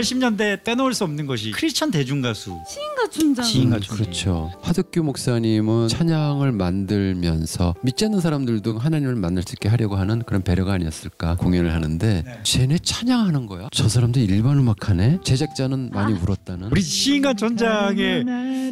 80년대 0.00 0.64
빼놓을 0.64 0.94
수 0.94 1.04
없는 1.04 1.26
것이 1.26 1.50
크리스천 1.50 1.90
대중 1.90 2.22
가수 2.22 2.56
시인과 2.68 3.08
춘장. 3.10 3.44
시인과 3.44 3.76
음, 3.76 3.80
춘장. 3.80 3.96
그렇죠. 4.04 4.50
하덕규 4.62 5.02
목사님은 5.02 5.88
찬양을 5.88 6.52
만들면서 6.52 7.74
믿지 7.82 8.06
않는 8.06 8.20
사람들도 8.20 8.78
하나님을 8.78 9.14
만날 9.16 9.42
수 9.46 9.54
있게 9.54 9.68
하려고 9.68 9.96
하는 9.96 10.22
그런 10.22 10.42
배려가 10.42 10.72
아니었을까 10.74 11.36
공연을 11.36 11.72
하는데 11.74 12.22
네. 12.24 12.38
쟤네 12.42 12.78
찬양하는 12.78 13.46
거야? 13.46 13.68
저 13.72 13.88
사람들 13.88 14.22
일반 14.22 14.58
음악하네? 14.58 15.18
제작자는 15.22 15.90
많이 15.92 16.14
울었다는. 16.14 16.68
우리 16.72 16.80
시인과 16.80 17.34
전장의 17.34 18.24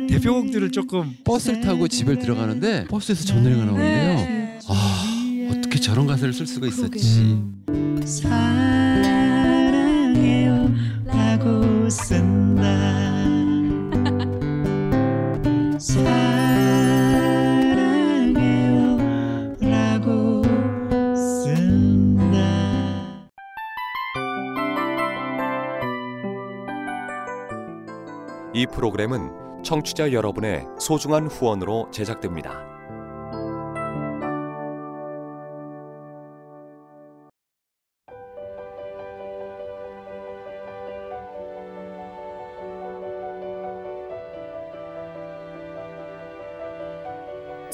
대표곡들을 0.08 0.72
조금 0.72 1.14
버스를 1.24 1.60
타고 1.60 1.88
집에 1.88 2.18
들어가는데 2.18 2.86
버스에서 2.88 3.24
저 3.24 3.34
노래가 3.40 3.64
나오는데요. 3.66 4.14
네. 4.16 4.58
아 4.68 5.04
어떻게 5.50 5.78
저런 5.80 6.06
가사를 6.06 6.32
쓸 6.32 6.46
수가. 6.46 6.66
있었지? 6.68 7.42
사랑해요 9.44 9.68
라고 11.38 11.88
쓴다 11.88 12.62
사랑해요 15.78 16.18
라고 19.60 20.42
쓴다 21.14 22.38
이 28.52 28.66
프로그램은 28.66 29.62
청취자 29.62 30.12
여러분의 30.12 30.66
소중한 30.80 31.28
후원으로 31.28 31.90
제작됩니다. 31.92 32.77